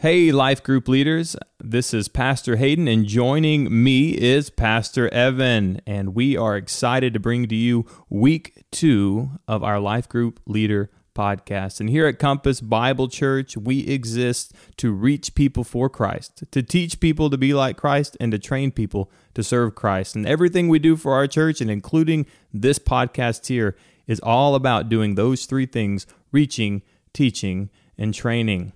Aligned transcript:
Hey, 0.00 0.32
life 0.32 0.62
group 0.62 0.88
leaders. 0.88 1.36
This 1.62 1.92
is 1.92 2.08
Pastor 2.08 2.56
Hayden, 2.56 2.88
and 2.88 3.04
joining 3.04 3.84
me 3.84 4.12
is 4.12 4.48
Pastor 4.48 5.12
Evan. 5.12 5.82
And 5.86 6.14
we 6.14 6.38
are 6.38 6.56
excited 6.56 7.12
to 7.12 7.20
bring 7.20 7.46
to 7.48 7.54
you 7.54 7.84
week 8.08 8.64
two 8.70 9.32
of 9.46 9.62
our 9.62 9.78
life 9.78 10.08
group 10.08 10.40
leader 10.46 10.90
podcast. 11.14 11.80
And 11.80 11.90
here 11.90 12.06
at 12.06 12.18
Compass 12.18 12.62
Bible 12.62 13.08
Church, 13.08 13.58
we 13.58 13.86
exist 13.86 14.54
to 14.78 14.90
reach 14.90 15.34
people 15.34 15.64
for 15.64 15.90
Christ, 15.90 16.44
to 16.50 16.62
teach 16.62 16.98
people 16.98 17.28
to 17.28 17.36
be 17.36 17.52
like 17.52 17.76
Christ, 17.76 18.16
and 18.18 18.32
to 18.32 18.38
train 18.38 18.70
people 18.70 19.10
to 19.34 19.42
serve 19.42 19.74
Christ. 19.74 20.16
And 20.16 20.26
everything 20.26 20.68
we 20.68 20.78
do 20.78 20.96
for 20.96 21.12
our 21.12 21.26
church, 21.26 21.60
and 21.60 21.70
including 21.70 22.24
this 22.54 22.78
podcast 22.78 23.48
here, 23.48 23.76
is 24.06 24.18
all 24.20 24.54
about 24.54 24.88
doing 24.88 25.16
those 25.16 25.44
three 25.44 25.66
things 25.66 26.06
reaching, 26.32 26.80
teaching, 27.12 27.68
and 27.98 28.14
training. 28.14 28.72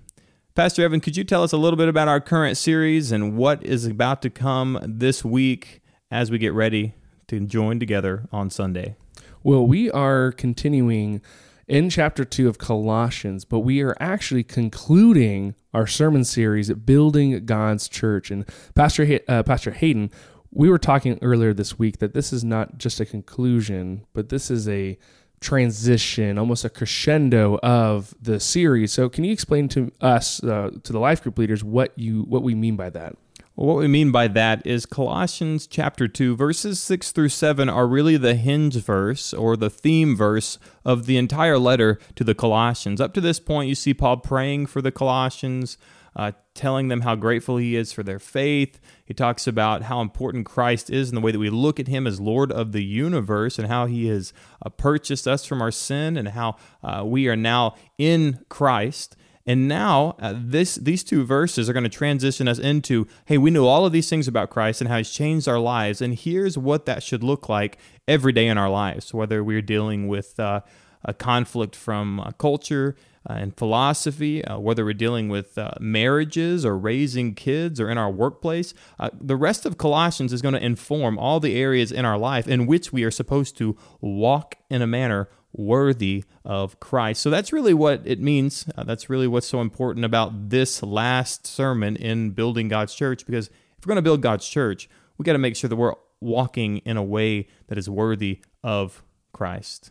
Pastor 0.54 0.84
Evan, 0.84 1.00
could 1.00 1.16
you 1.16 1.24
tell 1.24 1.42
us 1.42 1.50
a 1.50 1.56
little 1.56 1.76
bit 1.76 1.88
about 1.88 2.06
our 2.06 2.20
current 2.20 2.56
series 2.56 3.10
and 3.10 3.36
what 3.36 3.60
is 3.64 3.86
about 3.86 4.22
to 4.22 4.30
come 4.30 4.78
this 4.86 5.24
week 5.24 5.82
as 6.12 6.30
we 6.30 6.38
get 6.38 6.52
ready 6.52 6.94
to 7.26 7.40
join 7.40 7.80
together 7.80 8.28
on 8.30 8.50
Sunday? 8.50 8.94
Well, 9.42 9.66
we 9.66 9.90
are 9.90 10.30
continuing 10.30 11.20
in 11.66 11.90
chapter 11.90 12.24
2 12.24 12.46
of 12.48 12.58
Colossians, 12.58 13.44
but 13.44 13.60
we 13.60 13.82
are 13.82 13.96
actually 13.98 14.44
concluding 14.44 15.56
our 15.72 15.88
sermon 15.88 16.22
series, 16.22 16.72
Building 16.72 17.44
God's 17.44 17.88
Church. 17.88 18.30
And 18.30 18.48
Pastor, 18.76 19.18
uh, 19.26 19.42
Pastor 19.42 19.72
Hayden, 19.72 20.12
we 20.52 20.70
were 20.70 20.78
talking 20.78 21.18
earlier 21.20 21.52
this 21.52 21.80
week 21.80 21.98
that 21.98 22.14
this 22.14 22.32
is 22.32 22.44
not 22.44 22.78
just 22.78 23.00
a 23.00 23.04
conclusion, 23.04 24.06
but 24.12 24.28
this 24.28 24.52
is 24.52 24.68
a 24.68 24.98
transition, 25.44 26.38
almost 26.38 26.64
a 26.64 26.70
crescendo 26.70 27.58
of 27.62 28.14
the 28.20 28.40
series. 28.40 28.92
So, 28.92 29.08
can 29.08 29.24
you 29.24 29.32
explain 29.32 29.68
to 29.68 29.92
us, 30.00 30.42
uh, 30.42 30.70
to 30.82 30.92
the 30.92 30.98
life 30.98 31.22
group 31.22 31.38
leaders, 31.38 31.62
what 31.62 31.92
you 31.96 32.22
what 32.22 32.42
we 32.42 32.54
mean 32.54 32.76
by 32.76 32.90
that? 32.90 33.16
Well, 33.54 33.68
what 33.68 33.76
we 33.76 33.86
mean 33.86 34.10
by 34.10 34.26
that 34.28 34.66
is 34.66 34.84
Colossians 34.84 35.68
chapter 35.68 36.08
2, 36.08 36.34
verses 36.34 36.80
6 36.80 37.12
through 37.12 37.28
7 37.28 37.68
are 37.68 37.86
really 37.86 38.16
the 38.16 38.34
hinge 38.34 38.74
verse 38.74 39.32
or 39.32 39.56
the 39.56 39.70
theme 39.70 40.16
verse 40.16 40.58
of 40.84 41.06
the 41.06 41.16
entire 41.16 41.56
letter 41.56 42.00
to 42.16 42.24
the 42.24 42.34
Colossians. 42.34 43.00
Up 43.00 43.14
to 43.14 43.20
this 43.20 43.38
point, 43.38 43.68
you 43.68 43.76
see 43.76 43.94
Paul 43.94 44.16
praying 44.16 44.66
for 44.66 44.82
the 44.82 44.90
Colossians, 44.90 45.78
uh, 46.16 46.32
telling 46.54 46.88
them 46.88 47.00
how 47.00 47.14
grateful 47.14 47.56
he 47.56 47.76
is 47.76 47.92
for 47.92 48.02
their 48.02 48.18
faith. 48.18 48.80
He 49.04 49.14
talks 49.14 49.46
about 49.46 49.82
how 49.82 50.00
important 50.00 50.46
Christ 50.46 50.90
is 50.90 51.08
and 51.08 51.16
the 51.16 51.20
way 51.20 51.32
that 51.32 51.38
we 51.38 51.50
look 51.50 51.80
at 51.80 51.88
him 51.88 52.06
as 52.06 52.20
Lord 52.20 52.52
of 52.52 52.72
the 52.72 52.84
universe 52.84 53.58
and 53.58 53.68
how 53.68 53.86
he 53.86 54.06
has 54.08 54.32
uh, 54.64 54.70
purchased 54.70 55.26
us 55.26 55.44
from 55.44 55.60
our 55.60 55.70
sin 55.70 56.16
and 56.16 56.28
how 56.28 56.56
uh, 56.82 57.02
we 57.04 57.28
are 57.28 57.36
now 57.36 57.74
in 57.98 58.44
Christ. 58.48 59.16
And 59.46 59.68
now 59.68 60.16
uh, 60.20 60.34
this 60.36 60.76
these 60.76 61.04
two 61.04 61.24
verses 61.24 61.68
are 61.68 61.74
going 61.74 61.84
to 61.84 61.90
transition 61.90 62.48
us 62.48 62.58
into 62.58 63.06
hey, 63.26 63.36
we 63.36 63.50
know 63.50 63.66
all 63.66 63.84
of 63.84 63.92
these 63.92 64.08
things 64.08 64.26
about 64.26 64.48
Christ 64.48 64.80
and 64.80 64.88
how 64.88 64.96
he's 64.96 65.10
changed 65.10 65.48
our 65.48 65.58
lives 65.58 66.00
and 66.00 66.14
here's 66.14 66.56
what 66.56 66.86
that 66.86 67.02
should 67.02 67.22
look 67.22 67.48
like 67.48 67.76
every 68.08 68.32
day 68.32 68.46
in 68.46 68.56
our 68.56 68.70
lives, 68.70 69.12
whether 69.12 69.44
we're 69.44 69.60
dealing 69.60 70.08
with 70.08 70.40
uh, 70.40 70.60
a 71.04 71.12
conflict 71.12 71.76
from 71.76 72.20
uh, 72.20 72.30
culture, 72.32 72.96
uh, 73.28 73.34
and 73.34 73.56
philosophy, 73.56 74.44
uh, 74.44 74.58
whether 74.58 74.84
we're 74.84 74.94
dealing 74.94 75.28
with 75.28 75.56
uh, 75.56 75.72
marriages 75.80 76.64
or 76.64 76.76
raising 76.76 77.34
kids 77.34 77.80
or 77.80 77.88
in 77.88 77.98
our 77.98 78.10
workplace. 78.10 78.74
Uh, 78.98 79.10
the 79.18 79.36
rest 79.36 79.64
of 79.64 79.78
Colossians 79.78 80.32
is 80.32 80.42
going 80.42 80.54
to 80.54 80.64
inform 80.64 81.18
all 81.18 81.40
the 81.40 81.56
areas 81.56 81.90
in 81.90 82.04
our 82.04 82.18
life 82.18 82.46
in 82.46 82.66
which 82.66 82.92
we 82.92 83.04
are 83.04 83.10
supposed 83.10 83.56
to 83.58 83.76
walk 84.00 84.56
in 84.68 84.82
a 84.82 84.86
manner 84.86 85.28
worthy 85.52 86.24
of 86.44 86.80
Christ. 86.80 87.22
So 87.22 87.30
that's 87.30 87.52
really 87.52 87.74
what 87.74 88.02
it 88.04 88.20
means. 88.20 88.66
Uh, 88.76 88.84
that's 88.84 89.08
really 89.08 89.26
what's 89.26 89.46
so 89.46 89.60
important 89.60 90.04
about 90.04 90.50
this 90.50 90.82
last 90.82 91.46
sermon 91.46 91.96
in 91.96 92.30
building 92.30 92.68
God's 92.68 92.94
church 92.94 93.24
because 93.24 93.48
if 93.78 93.86
we're 93.86 93.90
going 93.90 93.96
to 93.96 94.02
build 94.02 94.20
God's 94.20 94.48
church, 94.48 94.88
we 95.16 95.24
got 95.24 95.32
to 95.32 95.38
make 95.38 95.56
sure 95.56 95.68
that 95.68 95.76
we're 95.76 95.94
walking 96.20 96.78
in 96.78 96.96
a 96.96 97.02
way 97.02 97.48
that 97.68 97.78
is 97.78 97.88
worthy 97.88 98.40
of 98.62 99.02
Christ. 99.32 99.90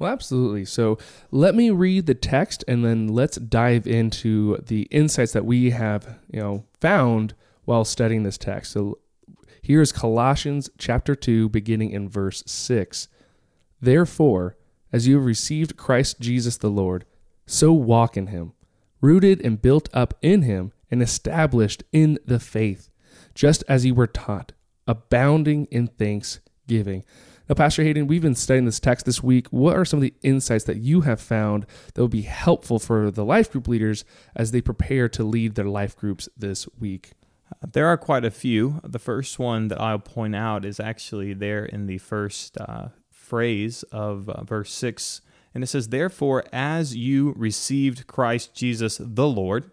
Well, 0.00 0.10
absolutely. 0.10 0.64
So 0.64 0.96
let 1.30 1.54
me 1.54 1.68
read 1.68 2.06
the 2.06 2.14
text 2.14 2.64
and 2.66 2.82
then 2.82 3.08
let's 3.08 3.36
dive 3.36 3.86
into 3.86 4.56
the 4.56 4.82
insights 4.84 5.32
that 5.32 5.44
we 5.44 5.70
have, 5.70 6.18
you 6.32 6.40
know, 6.40 6.64
found 6.80 7.34
while 7.66 7.84
studying 7.84 8.22
this 8.22 8.38
text. 8.38 8.72
So 8.72 8.98
here 9.60 9.82
is 9.82 9.92
Colossians 9.92 10.70
chapter 10.78 11.14
2 11.14 11.50
beginning 11.50 11.90
in 11.90 12.08
verse 12.08 12.42
6. 12.46 13.08
Therefore, 13.78 14.56
as 14.90 15.06
you 15.06 15.16
have 15.16 15.26
received 15.26 15.76
Christ 15.76 16.18
Jesus 16.18 16.56
the 16.56 16.70
Lord, 16.70 17.04
so 17.46 17.70
walk 17.70 18.16
in 18.16 18.28
him, 18.28 18.54
rooted 19.02 19.44
and 19.44 19.60
built 19.60 19.90
up 19.92 20.14
in 20.22 20.42
him 20.42 20.72
and 20.90 21.02
established 21.02 21.84
in 21.92 22.18
the 22.24 22.40
faith, 22.40 22.88
just 23.34 23.62
as 23.68 23.84
you 23.84 23.94
were 23.94 24.06
taught, 24.06 24.52
abounding 24.86 25.66
in 25.66 25.88
thanksgiving. 25.88 27.04
Now, 27.50 27.54
Pastor 27.54 27.82
Hayden, 27.82 28.06
we've 28.06 28.22
been 28.22 28.36
studying 28.36 28.64
this 28.64 28.78
text 28.78 29.06
this 29.06 29.24
week. 29.24 29.48
What 29.48 29.76
are 29.76 29.84
some 29.84 29.98
of 29.98 30.02
the 30.02 30.14
insights 30.22 30.62
that 30.66 30.76
you 30.76 31.00
have 31.00 31.20
found 31.20 31.66
that 31.92 32.00
will 32.00 32.06
be 32.06 32.22
helpful 32.22 32.78
for 32.78 33.10
the 33.10 33.24
life 33.24 33.50
group 33.50 33.66
leaders 33.66 34.04
as 34.36 34.52
they 34.52 34.60
prepare 34.60 35.08
to 35.08 35.24
lead 35.24 35.56
their 35.56 35.64
life 35.64 35.96
groups 35.96 36.28
this 36.36 36.68
week? 36.78 37.10
There 37.72 37.88
are 37.88 37.96
quite 37.96 38.24
a 38.24 38.30
few. 38.30 38.80
The 38.84 39.00
first 39.00 39.40
one 39.40 39.66
that 39.66 39.80
I'll 39.80 39.98
point 39.98 40.36
out 40.36 40.64
is 40.64 40.78
actually 40.78 41.32
there 41.34 41.64
in 41.64 41.86
the 41.86 41.98
first 41.98 42.56
uh, 42.56 42.90
phrase 43.10 43.82
of 43.90 44.28
uh, 44.28 44.44
verse 44.44 44.72
6. 44.72 45.20
And 45.52 45.64
it 45.64 45.66
says, 45.66 45.88
Therefore, 45.88 46.44
as 46.52 46.94
you 46.94 47.34
received 47.36 48.06
Christ 48.06 48.54
Jesus 48.54 49.00
the 49.02 49.26
Lord. 49.26 49.72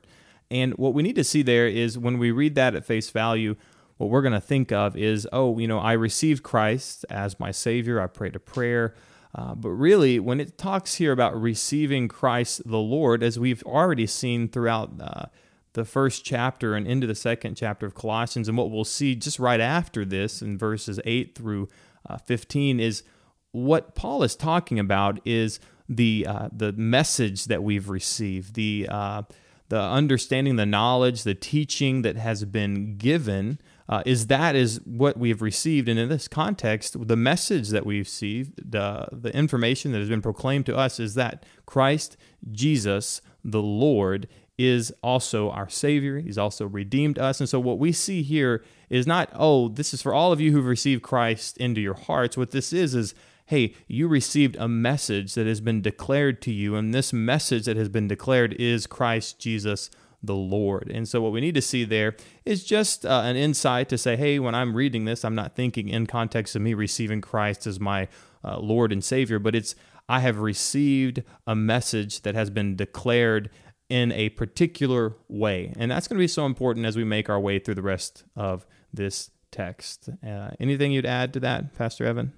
And 0.49 0.73
what 0.79 0.95
we 0.95 1.03
need 1.03 1.17
to 1.17 1.23
see 1.23 1.43
there 1.43 1.67
is 1.67 1.95
when 1.95 2.17
we 2.17 2.31
read 2.31 2.55
that 2.55 2.73
at 2.73 2.85
face 2.85 3.11
value, 3.11 3.55
what 3.97 4.09
we're 4.09 4.21
going 4.21 4.33
to 4.33 4.41
think 4.41 4.71
of 4.71 4.95
is, 4.95 5.27
oh, 5.33 5.57
you 5.57 5.67
know, 5.67 5.79
I 5.79 5.93
received 5.93 6.43
Christ 6.43 7.05
as 7.09 7.39
my 7.39 7.51
Savior. 7.51 8.01
I 8.01 8.07
prayed 8.07 8.35
a 8.35 8.39
prayer. 8.39 8.93
Uh, 9.35 9.55
but 9.55 9.69
really, 9.69 10.19
when 10.19 10.39
it 10.39 10.57
talks 10.57 10.95
here 10.95 11.11
about 11.11 11.39
receiving 11.39 12.07
Christ 12.07 12.61
the 12.65 12.77
Lord, 12.77 13.21
as 13.21 13.37
we've 13.37 13.63
already 13.63 14.07
seen 14.07 14.47
throughout 14.47 14.93
uh, 14.99 15.25
the 15.73 15.85
first 15.85 16.23
chapter 16.23 16.75
and 16.75 16.87
into 16.87 17.05
the 17.05 17.15
second 17.15 17.55
chapter 17.55 17.85
of 17.85 17.93
Colossians, 17.93 18.47
and 18.47 18.57
what 18.57 18.71
we'll 18.71 18.85
see 18.85 19.15
just 19.15 19.39
right 19.39 19.59
after 19.59 20.05
this 20.05 20.41
in 20.41 20.57
verses 20.57 20.99
8 21.05 21.35
through 21.35 21.67
uh, 22.09 22.17
15, 22.17 22.79
is 22.79 23.03
what 23.51 23.95
Paul 23.95 24.23
is 24.23 24.35
talking 24.35 24.79
about 24.79 25.19
is 25.25 25.59
the, 25.89 26.25
uh, 26.27 26.49
the 26.51 26.71
message 26.73 27.45
that 27.45 27.63
we've 27.63 27.89
received, 27.89 28.55
the, 28.55 28.87
uh, 28.89 29.23
the 29.69 29.79
understanding, 29.81 30.55
the 30.55 30.65
knowledge, 30.65 31.23
the 31.23 31.35
teaching 31.35 32.01
that 32.03 32.15
has 32.15 32.45
been 32.45 32.97
given 32.97 33.59
uh, 33.89 34.03
is 34.05 34.27
that 34.27 34.55
is 34.55 34.81
what 34.85 35.17
we 35.17 35.29
have 35.29 35.41
received. 35.41 35.87
And 35.87 35.99
in 35.99 36.09
this 36.09 36.27
context, 36.27 37.07
the 37.07 37.15
message 37.15 37.69
that 37.69 37.85
we've 37.85 38.05
received, 38.05 38.71
the, 38.71 39.07
the 39.11 39.33
information 39.35 39.91
that 39.93 39.99
has 39.99 40.09
been 40.09 40.21
proclaimed 40.21 40.65
to 40.67 40.75
us 40.75 40.99
is 40.99 41.13
that 41.15 41.45
Christ 41.65 42.17
Jesus, 42.51 43.21
the 43.43 43.61
Lord, 43.61 44.27
is 44.57 44.91
also 45.03 45.51
our 45.51 45.69
Savior. 45.69 46.19
He's 46.19 46.37
also 46.37 46.65
redeemed 46.65 47.19
us. 47.19 47.39
And 47.39 47.47
so 47.47 47.59
what 47.59 47.79
we 47.79 47.91
see 47.91 48.23
here 48.23 48.63
is 48.89 49.05
not, 49.05 49.29
oh, 49.35 49.69
this 49.69 49.93
is 49.93 50.01
for 50.01 50.13
all 50.13 50.31
of 50.31 50.41
you 50.41 50.51
who've 50.51 50.65
received 50.65 51.03
Christ 51.03 51.57
into 51.57 51.79
your 51.79 51.93
hearts. 51.93 52.35
What 52.35 52.51
this 52.51 52.73
is, 52.73 52.95
is, 52.95 53.13
hey, 53.45 53.75
you 53.87 54.07
received 54.07 54.55
a 54.57 54.67
message 54.67 55.35
that 55.35 55.47
has 55.47 55.61
been 55.61 55.81
declared 55.81 56.41
to 56.41 56.51
you. 56.51 56.75
And 56.75 56.93
this 56.93 57.13
message 57.13 57.65
that 57.65 57.77
has 57.77 57.87
been 57.87 58.07
declared 58.07 58.53
is 58.53 58.87
Christ 58.87 59.39
Jesus, 59.39 59.89
the 60.23 60.35
Lord. 60.35 60.91
And 60.93 61.07
so, 61.07 61.21
what 61.21 61.31
we 61.31 61.41
need 61.41 61.55
to 61.55 61.61
see 61.61 61.83
there 61.83 62.15
is 62.45 62.63
just 62.63 63.05
uh, 63.05 63.21
an 63.23 63.35
insight 63.35 63.89
to 63.89 63.97
say, 63.97 64.15
hey, 64.15 64.39
when 64.39 64.55
I'm 64.55 64.75
reading 64.75 65.05
this, 65.05 65.23
I'm 65.23 65.35
not 65.35 65.55
thinking 65.55 65.89
in 65.89 66.07
context 66.07 66.55
of 66.55 66.61
me 66.61 66.73
receiving 66.73 67.21
Christ 67.21 67.67
as 67.67 67.79
my 67.79 68.07
uh, 68.43 68.59
Lord 68.59 68.91
and 68.91 69.03
Savior, 69.03 69.39
but 69.39 69.55
it's 69.55 69.75
I 70.09 70.21
have 70.21 70.39
received 70.39 71.23
a 71.45 71.55
message 71.55 72.21
that 72.21 72.35
has 72.35 72.49
been 72.49 72.75
declared 72.75 73.49
in 73.89 74.11
a 74.11 74.29
particular 74.29 75.15
way. 75.27 75.73
And 75.77 75.91
that's 75.91 76.07
going 76.07 76.17
to 76.17 76.23
be 76.23 76.27
so 76.27 76.45
important 76.45 76.85
as 76.85 76.95
we 76.95 77.03
make 77.03 77.29
our 77.29 77.39
way 77.39 77.59
through 77.59 77.75
the 77.75 77.81
rest 77.81 78.23
of 78.35 78.65
this 78.93 79.31
text. 79.51 80.09
Uh, 80.25 80.51
anything 80.59 80.91
you'd 80.91 81.05
add 81.05 81.33
to 81.33 81.39
that, 81.41 81.73
Pastor 81.73 82.05
Evan? 82.05 82.33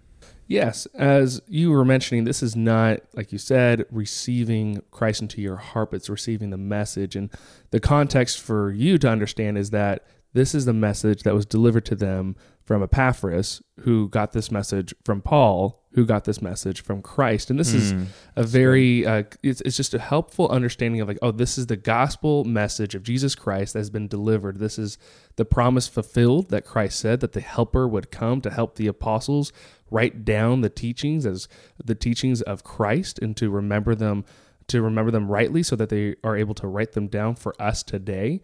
Yes, 0.50 0.88
as 0.96 1.44
you 1.48 1.70
were 1.70 1.86
mentioning, 1.86 2.24
this 2.24 2.42
is 2.42 2.56
not, 2.56 3.02
like 3.14 3.32
you 3.32 3.38
said, 3.38 3.86
receiving 3.92 4.82
Christ 4.90 5.22
into 5.22 5.44
your 5.44 5.58
heart, 5.58 5.92
but 5.92 5.98
it's 5.98 6.10
receiving 6.10 6.50
the 6.50 6.58
message. 6.58 7.16
And 7.16 7.30
the 7.70 7.80
context 7.80 8.40
for 8.42 8.72
you 8.72 8.98
to 8.98 9.08
understand 9.08 9.60
is 9.60 9.70
that 9.70 10.08
this 10.34 10.56
is 10.56 10.66
the 10.66 10.74
message 10.74 11.22
that 11.22 11.36
was 11.36 11.46
delivered 11.46 11.86
to 11.86 11.96
them 11.96 12.36
from 12.64 12.82
Epaphras, 12.82 13.62
who 13.82 14.10
got 14.10 14.32
this 14.32 14.50
message 14.50 14.92
from 15.06 15.22
Paul, 15.22 15.79
who 15.94 16.06
got 16.06 16.26
this 16.26 16.42
message 16.42 16.82
from 16.82 17.02
Christ. 17.02 17.50
And 17.50 17.60
this 17.60 17.72
mm, 17.72 17.76
is 17.76 17.94
a 18.36 18.44
very, 18.44 19.06
uh, 19.06 19.24
it's, 19.42 19.62
it's 19.62 19.76
just 19.76 19.94
a 19.96 20.00
helpful 20.00 20.48
understanding 20.50 21.02
of 21.02 21.08
like, 21.08 21.18
oh, 21.22 21.32
this 21.32 21.58
is 21.58 21.66
the 21.66 21.78
gospel 21.78 22.44
message 22.44 22.94
of 22.94 23.02
Jesus 23.02 23.34
Christ 23.34 23.74
that 23.74 23.80
has 23.80 23.90
been 23.90 24.08
delivered. 24.08 24.60
This 24.60 24.78
is 24.78 25.00
the 25.36 25.46
promise 25.46 25.88
fulfilled 25.88 26.50
that 26.50 26.64
Christ 26.64 27.00
said 27.00 27.22
that 27.22 27.34
the 27.34 27.42
helper 27.42 27.88
would 27.88 28.12
come 28.12 28.40
to 28.42 28.52
help 28.52 28.76
the 28.76 28.88
apostles 28.88 29.52
write 29.90 30.24
down 30.24 30.62
the 30.62 30.70
teachings 30.70 31.26
as 31.26 31.48
the 31.84 31.96
teachings 31.96 32.44
of 32.44 32.64
Christ 32.64 33.18
and 33.20 33.36
to 33.38 33.50
remember 33.50 33.96
them 33.96 34.26
to 34.68 34.84
remember 34.84 35.10
them 35.10 35.28
rightly 35.28 35.64
so 35.64 35.76
that 35.76 35.90
they 35.90 36.16
are 36.24 36.38
able 36.38 36.54
to 36.54 36.68
write 36.68 36.92
them 36.92 37.08
down 37.08 37.34
for 37.34 37.60
us 37.60 37.82
today 37.82 38.40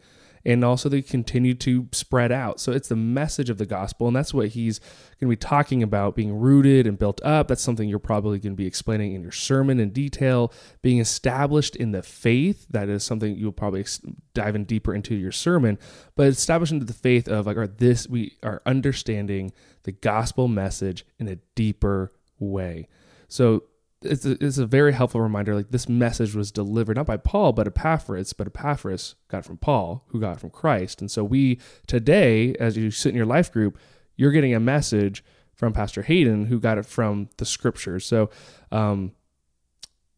and 0.45 0.63
also 0.63 0.87
they 0.87 1.01
continue 1.01 1.53
to 1.55 1.87
spread 1.91 2.31
out. 2.31 2.59
So 2.59 2.71
it's 2.71 2.89
the 2.89 2.95
message 2.95 3.49
of 3.49 3.57
the 3.57 3.65
gospel, 3.65 4.07
and 4.07 4.15
that's 4.15 4.33
what 4.33 4.49
he's 4.49 4.79
going 4.79 5.21
to 5.21 5.27
be 5.27 5.35
talking 5.35 5.81
about 5.81 6.15
being 6.15 6.37
rooted 6.37 6.85
and 6.85 6.99
built 6.99 7.19
up. 7.23 7.47
That's 7.47 7.61
something 7.61 7.89
you're 7.89 7.99
probably 7.99 8.39
going 8.39 8.53
to 8.53 8.57
be 8.57 8.67
explaining 8.67 9.13
in 9.13 9.21
your 9.21 9.31
sermon 9.31 9.79
in 9.79 9.89
detail. 9.89 10.53
Being 10.81 10.99
established 10.99 11.75
in 11.75 11.91
the 11.91 12.03
faith, 12.03 12.67
that 12.69 12.89
is 12.89 13.03
something 13.03 13.35
you'll 13.35 13.51
probably 13.51 13.85
dive 14.33 14.55
in 14.55 14.65
deeper 14.65 14.93
into 14.93 15.15
your 15.15 15.31
sermon, 15.31 15.79
but 16.15 16.27
established 16.27 16.73
the 16.85 16.93
faith 16.93 17.27
of 17.27 17.47
like, 17.47 17.57
right, 17.57 17.77
this, 17.77 18.07
we 18.07 18.37
are 18.43 18.61
understanding 18.65 19.51
the 19.83 19.91
gospel 19.91 20.47
message 20.47 21.05
in 21.19 21.27
a 21.27 21.37
deeper 21.55 22.11
way. 22.39 22.87
So 23.27 23.63
it's 24.11 24.25
a, 24.25 24.43
it's 24.43 24.57
a 24.57 24.65
very 24.65 24.93
helpful 24.93 25.21
reminder. 25.21 25.55
Like 25.55 25.69
this 25.69 25.89
message 25.89 26.35
was 26.35 26.51
delivered 26.51 26.97
not 26.97 27.05
by 27.05 27.17
Paul, 27.17 27.53
but 27.53 27.67
Epaphras, 27.67 28.33
but 28.33 28.47
Epaphras 28.47 29.15
got 29.27 29.45
from 29.45 29.57
Paul, 29.57 30.03
who 30.07 30.19
got 30.19 30.39
from 30.39 30.49
Christ. 30.49 31.01
And 31.01 31.09
so 31.09 31.23
we 31.23 31.59
today, 31.87 32.55
as 32.55 32.77
you 32.77 32.91
sit 32.91 33.09
in 33.09 33.15
your 33.15 33.25
life 33.25 33.51
group, 33.51 33.77
you're 34.15 34.31
getting 34.31 34.53
a 34.53 34.59
message 34.59 35.23
from 35.53 35.73
Pastor 35.73 36.01
Hayden, 36.03 36.45
who 36.45 36.59
got 36.59 36.77
it 36.77 36.85
from 36.85 37.29
the 37.37 37.45
scriptures. 37.45 38.05
So 38.05 38.29
um, 38.71 39.13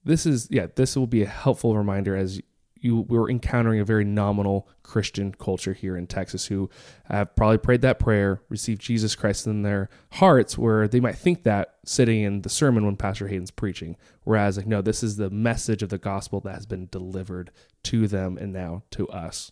this 0.04 0.26
is 0.26 0.48
yeah, 0.50 0.68
this 0.76 0.96
will 0.96 1.08
be 1.08 1.24
a 1.24 1.28
helpful 1.28 1.78
reminder 1.78 2.16
as 2.16 2.42
you 2.82 3.02
were 3.02 3.30
encountering 3.30 3.80
a 3.80 3.86
very 3.86 4.04
nominal 4.04 4.68
Christian 4.84 5.34
culture 5.34 5.74
here 5.74 5.98
in 5.98 6.08
Texas 6.08 6.46
who 6.46 6.70
have 7.06 7.36
probably 7.36 7.58
prayed 7.58 7.82
that 7.82 8.00
prayer, 8.00 8.42
received 8.50 8.82
Jesus 8.82 9.16
Christ 9.16 9.48
in 9.48 9.62
their 9.62 9.90
hearts, 10.14 10.58
where 10.58 10.88
they 10.88 11.00
might 11.00 11.18
think 11.18 11.44
that 11.44 11.76
sitting 11.86 12.22
in 12.22 12.42
the 12.42 12.50
sermon 12.50 12.86
when 12.86 12.96
Pastor 12.96 13.28
Hayden's 13.28 13.52
preaching. 13.52 13.96
Whereas, 14.24 14.58
like, 14.58 14.68
no, 14.68 14.82
this 14.82 15.04
is 15.04 15.18
the 15.18 15.30
message 15.30 15.84
of 15.84 15.90
the 15.90 15.98
gospel 15.98 16.40
that 16.42 16.56
has 16.56 16.66
been 16.66 16.88
delivered 16.92 17.52
to 17.84 18.08
them 18.08 18.38
and 18.38 18.54
now 18.54 18.84
to 18.92 19.08
us. 19.10 19.52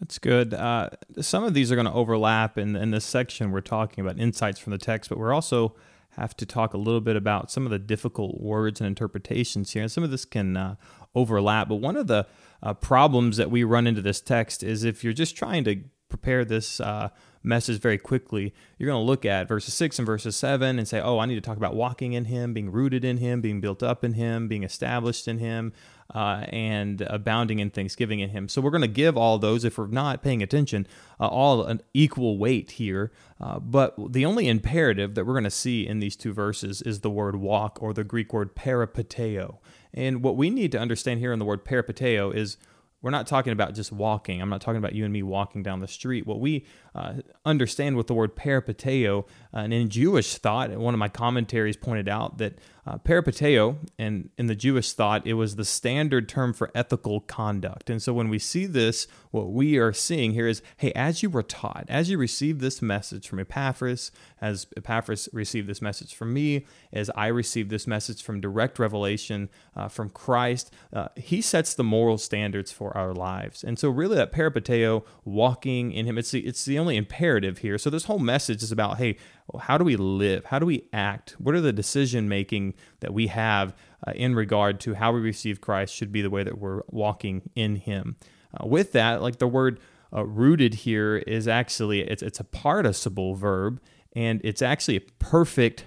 That's 0.00 0.18
good. 0.18 0.54
Uh, 0.54 0.90
some 1.20 1.42
of 1.42 1.54
these 1.54 1.72
are 1.72 1.74
going 1.74 1.86
to 1.86 1.92
overlap 1.92 2.56
in, 2.56 2.76
in 2.76 2.92
this 2.92 3.04
section. 3.04 3.50
We're 3.50 3.60
talking 3.60 4.04
about 4.04 4.20
insights 4.20 4.60
from 4.60 4.70
the 4.70 4.78
text, 4.78 5.10
but 5.10 5.18
we're 5.18 5.32
also 5.32 5.74
have 6.20 6.36
to 6.38 6.46
talk 6.46 6.74
a 6.74 6.78
little 6.78 7.00
bit 7.00 7.16
about 7.16 7.50
some 7.50 7.64
of 7.64 7.70
the 7.70 7.78
difficult 7.78 8.40
words 8.40 8.80
and 8.80 8.86
interpretations 8.86 9.72
here. 9.72 9.82
And 9.82 9.92
some 9.92 10.04
of 10.04 10.10
this 10.10 10.24
can 10.24 10.56
uh, 10.56 10.76
overlap, 11.14 11.68
but 11.68 11.76
one 11.76 11.96
of 11.96 12.06
the 12.06 12.26
uh, 12.62 12.74
problems 12.74 13.36
that 13.36 13.50
we 13.50 13.64
run 13.64 13.86
into 13.86 14.02
this 14.02 14.20
text 14.20 14.62
is 14.62 14.84
if 14.84 15.04
you're 15.04 15.12
just 15.12 15.36
trying 15.36 15.64
to 15.64 15.82
prepare 16.08 16.44
this 16.44 16.80
uh, 16.80 17.10
message 17.42 17.80
very 17.80 17.98
quickly, 17.98 18.54
you're 18.78 18.88
going 18.88 19.00
to 19.00 19.06
look 19.06 19.24
at 19.24 19.48
verses 19.48 19.74
6 19.74 19.98
and 19.98 20.06
verses 20.06 20.36
7 20.36 20.78
and 20.78 20.88
say, 20.88 21.00
oh, 21.00 21.18
I 21.18 21.26
need 21.26 21.36
to 21.36 21.40
talk 21.40 21.56
about 21.56 21.74
walking 21.74 22.12
in 22.12 22.26
Him, 22.26 22.52
being 22.52 22.70
rooted 22.70 23.04
in 23.04 23.18
Him, 23.18 23.40
being 23.40 23.60
built 23.60 23.82
up 23.82 24.04
in 24.04 24.14
Him, 24.14 24.48
being 24.48 24.64
established 24.64 25.28
in 25.28 25.38
Him, 25.38 25.72
uh, 26.14 26.44
and 26.48 27.02
abounding 27.02 27.58
in 27.58 27.70
thanksgiving 27.70 28.20
in 28.20 28.30
Him. 28.30 28.48
So 28.48 28.60
we're 28.60 28.70
going 28.70 28.82
to 28.82 28.88
give 28.88 29.16
all 29.16 29.38
those, 29.38 29.64
if 29.64 29.78
we're 29.78 29.86
not 29.86 30.22
paying 30.22 30.42
attention, 30.42 30.86
uh, 31.20 31.26
all 31.26 31.64
an 31.64 31.82
equal 31.92 32.38
weight 32.38 32.72
here. 32.72 33.12
Uh, 33.40 33.58
but 33.58 33.94
the 34.12 34.24
only 34.24 34.48
imperative 34.48 35.14
that 35.14 35.26
we're 35.26 35.34
going 35.34 35.44
to 35.44 35.50
see 35.50 35.86
in 35.86 36.00
these 36.00 36.16
two 36.16 36.32
verses 36.32 36.82
is 36.82 37.00
the 37.00 37.10
word 37.10 37.36
walk 37.36 37.78
or 37.80 37.92
the 37.92 38.04
Greek 38.04 38.32
word 38.32 38.54
peripateo. 38.56 39.58
And 39.92 40.22
what 40.22 40.36
we 40.36 40.50
need 40.50 40.72
to 40.72 40.78
understand 40.78 41.20
here 41.20 41.32
in 41.32 41.38
the 41.38 41.44
word 41.44 41.64
peripateo 41.64 42.34
is 42.34 42.56
we're 43.00 43.10
not 43.10 43.28
talking 43.28 43.52
about 43.52 43.74
just 43.74 43.92
walking. 43.92 44.42
I'm 44.42 44.48
not 44.48 44.60
talking 44.60 44.78
about 44.78 44.92
you 44.92 45.04
and 45.04 45.12
me 45.12 45.22
walking 45.22 45.62
down 45.62 45.78
the 45.78 45.86
street. 45.88 46.26
What 46.26 46.40
we 46.40 46.66
uh, 46.94 47.14
understand 47.44 47.96
with 47.96 48.08
the 48.08 48.14
word 48.14 48.34
peripateo, 48.34 49.24
uh, 49.54 49.58
and 49.58 49.72
in 49.72 49.88
Jewish 49.88 50.36
thought, 50.36 50.70
one 50.76 50.94
of 50.94 50.98
my 50.98 51.08
commentaries 51.08 51.76
pointed 51.76 52.08
out 52.08 52.38
that 52.38 52.58
uh, 52.88 52.96
peripateo, 52.96 53.76
and 53.98 54.30
in 54.38 54.46
the 54.46 54.54
Jewish 54.54 54.94
thought, 54.94 55.26
it 55.26 55.34
was 55.34 55.56
the 55.56 55.64
standard 55.64 56.26
term 56.26 56.54
for 56.54 56.70
ethical 56.74 57.20
conduct. 57.20 57.90
And 57.90 58.00
so 58.00 58.14
when 58.14 58.30
we 58.30 58.38
see 58.38 58.64
this, 58.64 59.06
what 59.30 59.50
we 59.50 59.76
are 59.76 59.92
seeing 59.92 60.32
here 60.32 60.48
is 60.48 60.62
hey, 60.78 60.92
as 60.92 61.22
you 61.22 61.28
were 61.28 61.42
taught, 61.42 61.84
as 61.88 62.08
you 62.08 62.16
received 62.16 62.62
this 62.62 62.80
message 62.80 63.28
from 63.28 63.40
Epaphras, 63.40 64.10
as 64.40 64.66
Epaphras 64.74 65.28
received 65.34 65.68
this 65.68 65.82
message 65.82 66.14
from 66.14 66.32
me, 66.32 66.64
as 66.90 67.10
I 67.14 67.26
received 67.26 67.68
this 67.68 67.86
message 67.86 68.22
from 68.22 68.40
direct 68.40 68.78
revelation 68.78 69.50
uh, 69.76 69.88
from 69.88 70.08
Christ, 70.08 70.72
uh, 70.90 71.08
he 71.14 71.42
sets 71.42 71.74
the 71.74 71.84
moral 71.84 72.16
standards 72.16 72.72
for 72.72 72.96
our 72.96 73.12
lives. 73.12 73.62
And 73.62 73.78
so, 73.78 73.90
really, 73.90 74.16
that 74.16 74.32
peripateo, 74.32 75.04
walking 75.26 75.92
in 75.92 76.06
him, 76.06 76.16
it's 76.16 76.30
the, 76.30 76.40
it's 76.40 76.64
the 76.64 76.78
only 76.78 76.96
imperative 76.96 77.58
here. 77.58 77.76
So, 77.76 77.90
this 77.90 78.04
whole 78.04 78.18
message 78.18 78.62
is 78.62 78.72
about 78.72 78.96
hey, 78.96 79.18
how 79.56 79.78
do 79.78 79.84
we 79.84 79.96
live? 79.96 80.44
How 80.46 80.58
do 80.58 80.66
we 80.66 80.84
act? 80.92 81.36
What 81.38 81.54
are 81.54 81.60
the 81.60 81.72
decision 81.72 82.28
making 82.28 82.74
that 83.00 83.14
we 83.14 83.28
have 83.28 83.74
uh, 84.06 84.12
in 84.12 84.34
regard 84.34 84.80
to 84.80 84.94
how 84.94 85.12
we 85.12 85.20
receive 85.20 85.60
Christ 85.60 85.94
should 85.94 86.12
be 86.12 86.22
the 86.22 86.30
way 86.30 86.42
that 86.42 86.58
we're 86.58 86.82
walking 86.88 87.50
in 87.54 87.76
him. 87.76 88.16
Uh, 88.54 88.66
with 88.66 88.92
that, 88.92 89.22
like 89.22 89.38
the 89.38 89.48
word 89.48 89.80
uh, 90.12 90.24
rooted 90.24 90.74
here 90.74 91.16
is 91.16 91.48
actually 91.48 92.00
it's 92.00 92.22
it's 92.22 92.40
a 92.40 92.44
participle 92.44 93.34
verb 93.34 93.80
and 94.14 94.40
it's 94.44 94.62
actually 94.62 94.96
a 94.96 95.00
perfect 95.18 95.84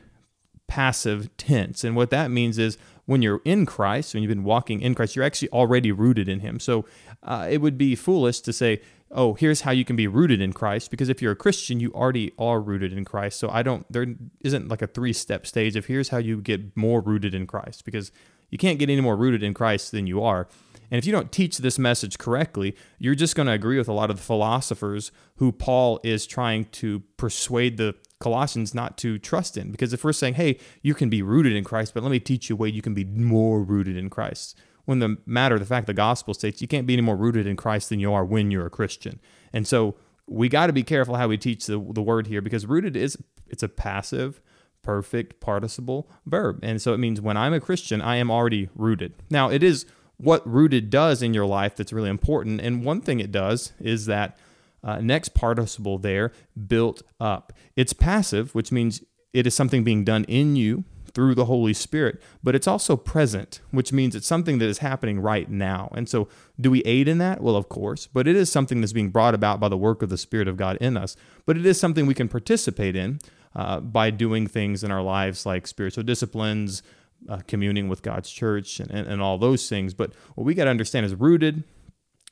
passive 0.67 1.35
tense. 1.37 1.83
And 1.83 1.95
what 1.95 2.11
that 2.11 2.31
means 2.31 2.57
is 2.57 2.77
when 3.05 3.21
you're 3.21 3.41
in 3.43 3.65
Christ, 3.65 4.13
when 4.13 4.23
you've 4.23 4.29
been 4.29 4.43
walking 4.43 4.81
in 4.81 4.95
Christ, 4.95 5.15
you're 5.15 5.25
actually 5.25 5.49
already 5.49 5.91
rooted 5.91 6.29
in 6.29 6.39
Him. 6.39 6.59
So 6.59 6.85
uh, 7.23 7.47
it 7.49 7.59
would 7.59 7.77
be 7.77 7.95
foolish 7.95 8.39
to 8.41 8.53
say, 8.53 8.81
oh, 9.13 9.33
here's 9.33 9.61
how 9.61 9.71
you 9.71 9.85
can 9.85 9.95
be 9.95 10.07
rooted 10.07 10.41
in 10.41 10.53
Christ, 10.53 10.91
because 10.91 11.09
if 11.09 11.21
you're 11.21 11.33
a 11.33 11.35
Christian, 11.35 11.79
you 11.79 11.91
already 11.93 12.31
are 12.39 12.61
rooted 12.61 12.93
in 12.93 13.05
Christ. 13.05 13.39
So 13.39 13.49
I 13.49 13.63
don't, 13.63 13.85
there 13.91 14.05
isn't 14.41 14.69
like 14.69 14.81
a 14.81 14.87
three 14.87 15.13
step 15.13 15.45
stage 15.45 15.75
of 15.75 15.85
here's 15.85 16.09
how 16.09 16.17
you 16.17 16.41
get 16.41 16.75
more 16.75 17.01
rooted 17.01 17.33
in 17.33 17.47
Christ, 17.47 17.85
because 17.85 18.11
you 18.49 18.57
can't 18.57 18.79
get 18.79 18.89
any 18.89 19.01
more 19.01 19.15
rooted 19.15 19.43
in 19.43 19.53
Christ 19.53 19.91
than 19.91 20.07
you 20.07 20.23
are. 20.23 20.47
And 20.89 20.97
if 20.97 21.05
you 21.05 21.13
don't 21.13 21.31
teach 21.31 21.57
this 21.57 21.79
message 21.79 22.17
correctly, 22.17 22.75
you're 22.99 23.15
just 23.15 23.35
going 23.35 23.47
to 23.47 23.53
agree 23.53 23.77
with 23.77 23.87
a 23.87 23.93
lot 23.93 24.09
of 24.09 24.17
the 24.17 24.23
philosophers 24.23 25.11
who 25.37 25.53
Paul 25.53 26.01
is 26.03 26.27
trying 26.27 26.65
to 26.65 27.01
persuade 27.15 27.77
the 27.77 27.95
Colossians 28.19 28.75
not 28.75 28.97
to 28.99 29.17
trust 29.17 29.55
in. 29.55 29.71
Because 29.71 29.93
if 29.93 30.03
we're 30.03 30.11
saying, 30.11 30.33
hey, 30.33 30.59
you 30.81 30.93
can 30.93 31.09
be 31.09 31.21
rooted 31.21 31.53
in 31.53 31.63
Christ, 31.63 31.93
but 31.93 32.03
let 32.03 32.11
me 32.11 32.19
teach 32.19 32.49
you 32.49 32.55
a 32.55 32.57
way 32.57 32.67
you 32.67 32.81
can 32.81 32.93
be 32.93 33.05
more 33.05 33.63
rooted 33.63 33.95
in 33.95 34.09
Christ. 34.09 34.59
When 34.85 34.99
the 34.99 35.17
matter 35.25 35.55
of 35.55 35.61
the 35.61 35.67
fact 35.67 35.87
the 35.87 35.93
gospel 35.93 36.33
states 36.33 36.61
you 36.61 36.67
can't 36.67 36.87
be 36.87 36.93
any 36.93 37.01
more 37.01 37.15
rooted 37.15 37.47
in 37.47 37.55
Christ 37.55 37.89
than 37.89 37.99
you 37.99 38.13
are 38.13 38.25
when 38.25 38.51
you're 38.51 38.65
a 38.65 38.71
Christian. 38.71 39.19
And 39.53 39.67
so 39.67 39.95
we 40.27 40.49
got 40.49 40.67
to 40.67 40.73
be 40.73 40.83
careful 40.83 41.15
how 41.15 41.27
we 41.27 41.37
teach 41.37 41.65
the, 41.65 41.73
the 41.73 42.01
word 42.01 42.27
here 42.27 42.41
because 42.41 42.65
rooted 42.65 42.95
is 42.95 43.17
it's 43.47 43.63
a 43.63 43.69
passive 43.69 44.41
perfect 44.81 45.39
participle 45.39 46.09
verb. 46.25 46.59
And 46.63 46.81
so 46.81 46.93
it 46.93 46.97
means 46.97 47.21
when 47.21 47.37
I'm 47.37 47.53
a 47.53 47.59
Christian, 47.59 48.01
I 48.01 48.15
am 48.15 48.31
already 48.31 48.69
rooted. 48.75 49.13
Now, 49.29 49.49
it 49.49 49.63
is 49.63 49.85
what 50.17 50.47
rooted 50.47 50.89
does 50.89 51.21
in 51.21 51.33
your 51.33 51.45
life 51.45 51.75
that's 51.75 51.93
really 51.93 52.09
important. 52.09 52.61
And 52.61 52.83
one 52.83 53.01
thing 53.01 53.19
it 53.19 53.31
does 53.31 53.73
is 53.79 54.05
that 54.05 54.37
uh, 54.83 54.99
next 54.99 55.33
participle 55.33 55.99
there, 55.99 56.31
built 56.67 57.03
up. 57.19 57.53
It's 57.75 57.93
passive, 57.93 58.55
which 58.55 58.71
means 58.71 59.03
it 59.33 59.45
is 59.45 59.53
something 59.53 59.83
being 59.83 60.03
done 60.03 60.23
in 60.25 60.55
you 60.55 60.83
through 61.13 61.35
the 61.35 61.45
Holy 61.45 61.73
Spirit, 61.73 62.21
but 62.43 62.55
it's 62.55 62.67
also 62.67 62.95
present, 62.95 63.59
which 63.71 63.91
means 63.91 64.15
it's 64.15 64.27
something 64.27 64.59
that 64.59 64.69
is 64.69 64.79
happening 64.79 65.19
right 65.19 65.49
now. 65.49 65.91
And 65.95 66.07
so, 66.07 66.27
do 66.59 66.71
we 66.71 66.81
aid 66.81 67.07
in 67.07 67.17
that? 67.17 67.41
Well, 67.41 67.55
of 67.55 67.69
course, 67.69 68.07
but 68.07 68.27
it 68.27 68.35
is 68.35 68.51
something 68.51 68.81
that's 68.81 68.93
being 68.93 69.09
brought 69.09 69.33
about 69.35 69.59
by 69.59 69.69
the 69.69 69.77
work 69.77 70.01
of 70.01 70.09
the 70.09 70.17
Spirit 70.17 70.47
of 70.47 70.57
God 70.57 70.77
in 70.77 70.97
us. 70.97 71.15
But 71.45 71.57
it 71.57 71.65
is 71.65 71.79
something 71.79 72.05
we 72.05 72.13
can 72.13 72.27
participate 72.27 72.95
in 72.95 73.19
uh, 73.55 73.79
by 73.79 74.09
doing 74.09 74.47
things 74.47 74.83
in 74.83 74.91
our 74.91 75.01
lives 75.01 75.45
like 75.45 75.67
spiritual 75.67 76.03
disciplines, 76.03 76.83
uh, 77.29 77.39
communing 77.47 77.89
with 77.89 78.01
God's 78.01 78.29
church, 78.29 78.79
and, 78.79 78.89
and, 78.91 79.07
and 79.07 79.21
all 79.21 79.37
those 79.37 79.67
things. 79.67 79.93
But 79.93 80.13
what 80.35 80.45
we 80.45 80.53
got 80.53 80.65
to 80.65 80.69
understand 80.69 81.05
is 81.05 81.15
rooted, 81.15 81.63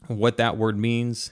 what 0.07 0.38
that 0.38 0.57
word 0.57 0.77
means, 0.77 1.31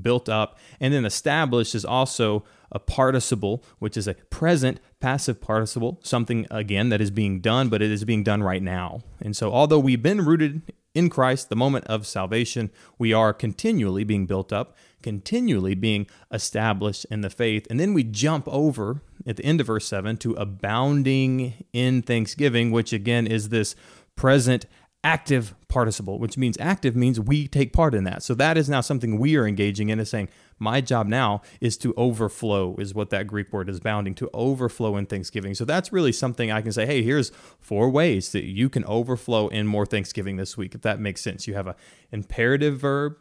built 0.00 0.28
up, 0.28 0.58
and 0.80 0.92
then 0.94 1.04
established 1.04 1.74
is 1.74 1.84
also 1.84 2.44
a 2.70 2.78
participle, 2.78 3.62
which 3.78 3.96
is 3.96 4.08
a 4.08 4.14
present 4.14 4.80
passive 5.02 5.40
participle, 5.40 5.98
something 6.02 6.46
again 6.50 6.88
that 6.90 7.00
is 7.00 7.10
being 7.10 7.40
done, 7.40 7.68
but 7.68 7.82
it 7.82 7.90
is 7.90 8.04
being 8.04 8.22
done 8.22 8.40
right 8.42 8.62
now. 8.62 9.00
And 9.20 9.36
so, 9.36 9.52
although 9.52 9.80
we've 9.80 10.00
been 10.00 10.24
rooted 10.24 10.62
in 10.94 11.10
Christ, 11.10 11.48
the 11.48 11.56
moment 11.56 11.86
of 11.86 12.06
salvation, 12.06 12.70
we 12.98 13.12
are 13.12 13.32
continually 13.32 14.04
being 14.04 14.26
built 14.26 14.52
up, 14.52 14.76
continually 15.02 15.74
being 15.74 16.06
established 16.32 17.04
in 17.10 17.20
the 17.20 17.30
faith. 17.30 17.66
And 17.68 17.80
then 17.80 17.94
we 17.94 18.04
jump 18.04 18.46
over 18.46 19.02
at 19.26 19.36
the 19.36 19.44
end 19.44 19.60
of 19.60 19.66
verse 19.66 19.86
7 19.86 20.18
to 20.18 20.34
abounding 20.34 21.64
in 21.72 22.02
thanksgiving, 22.02 22.70
which 22.70 22.92
again 22.92 23.26
is 23.26 23.48
this 23.48 23.74
present 24.14 24.66
active 25.04 25.54
participle, 25.68 26.18
which 26.18 26.36
means 26.36 26.56
active 26.60 26.94
means 26.94 27.18
we 27.18 27.48
take 27.48 27.72
part 27.72 27.94
in 27.94 28.04
that. 28.04 28.22
So 28.22 28.34
that 28.34 28.56
is 28.56 28.68
now 28.68 28.80
something 28.80 29.18
we 29.18 29.36
are 29.36 29.46
engaging 29.46 29.88
in, 29.88 29.98
is 29.98 30.10
saying, 30.10 30.28
my 30.58 30.80
job 30.80 31.08
now 31.08 31.42
is 31.60 31.76
to 31.78 31.92
overflow, 31.96 32.76
is 32.76 32.94
what 32.94 33.10
that 33.10 33.26
Greek 33.26 33.52
word 33.52 33.68
is 33.68 33.80
bounding, 33.80 34.14
to 34.16 34.30
overflow 34.32 34.96
in 34.96 35.06
thanksgiving. 35.06 35.54
So 35.54 35.64
that's 35.64 35.92
really 35.92 36.12
something 36.12 36.52
I 36.52 36.60
can 36.60 36.72
say, 36.72 36.86
hey, 36.86 37.02
here's 37.02 37.30
four 37.58 37.90
ways 37.90 38.30
that 38.32 38.44
you 38.44 38.68
can 38.68 38.84
overflow 38.84 39.48
in 39.48 39.66
more 39.66 39.86
thanksgiving 39.86 40.36
this 40.36 40.56
week, 40.56 40.74
if 40.74 40.82
that 40.82 41.00
makes 41.00 41.20
sense. 41.20 41.48
You 41.48 41.54
have 41.54 41.66
a 41.66 41.76
imperative 42.12 42.78
verb, 42.78 43.16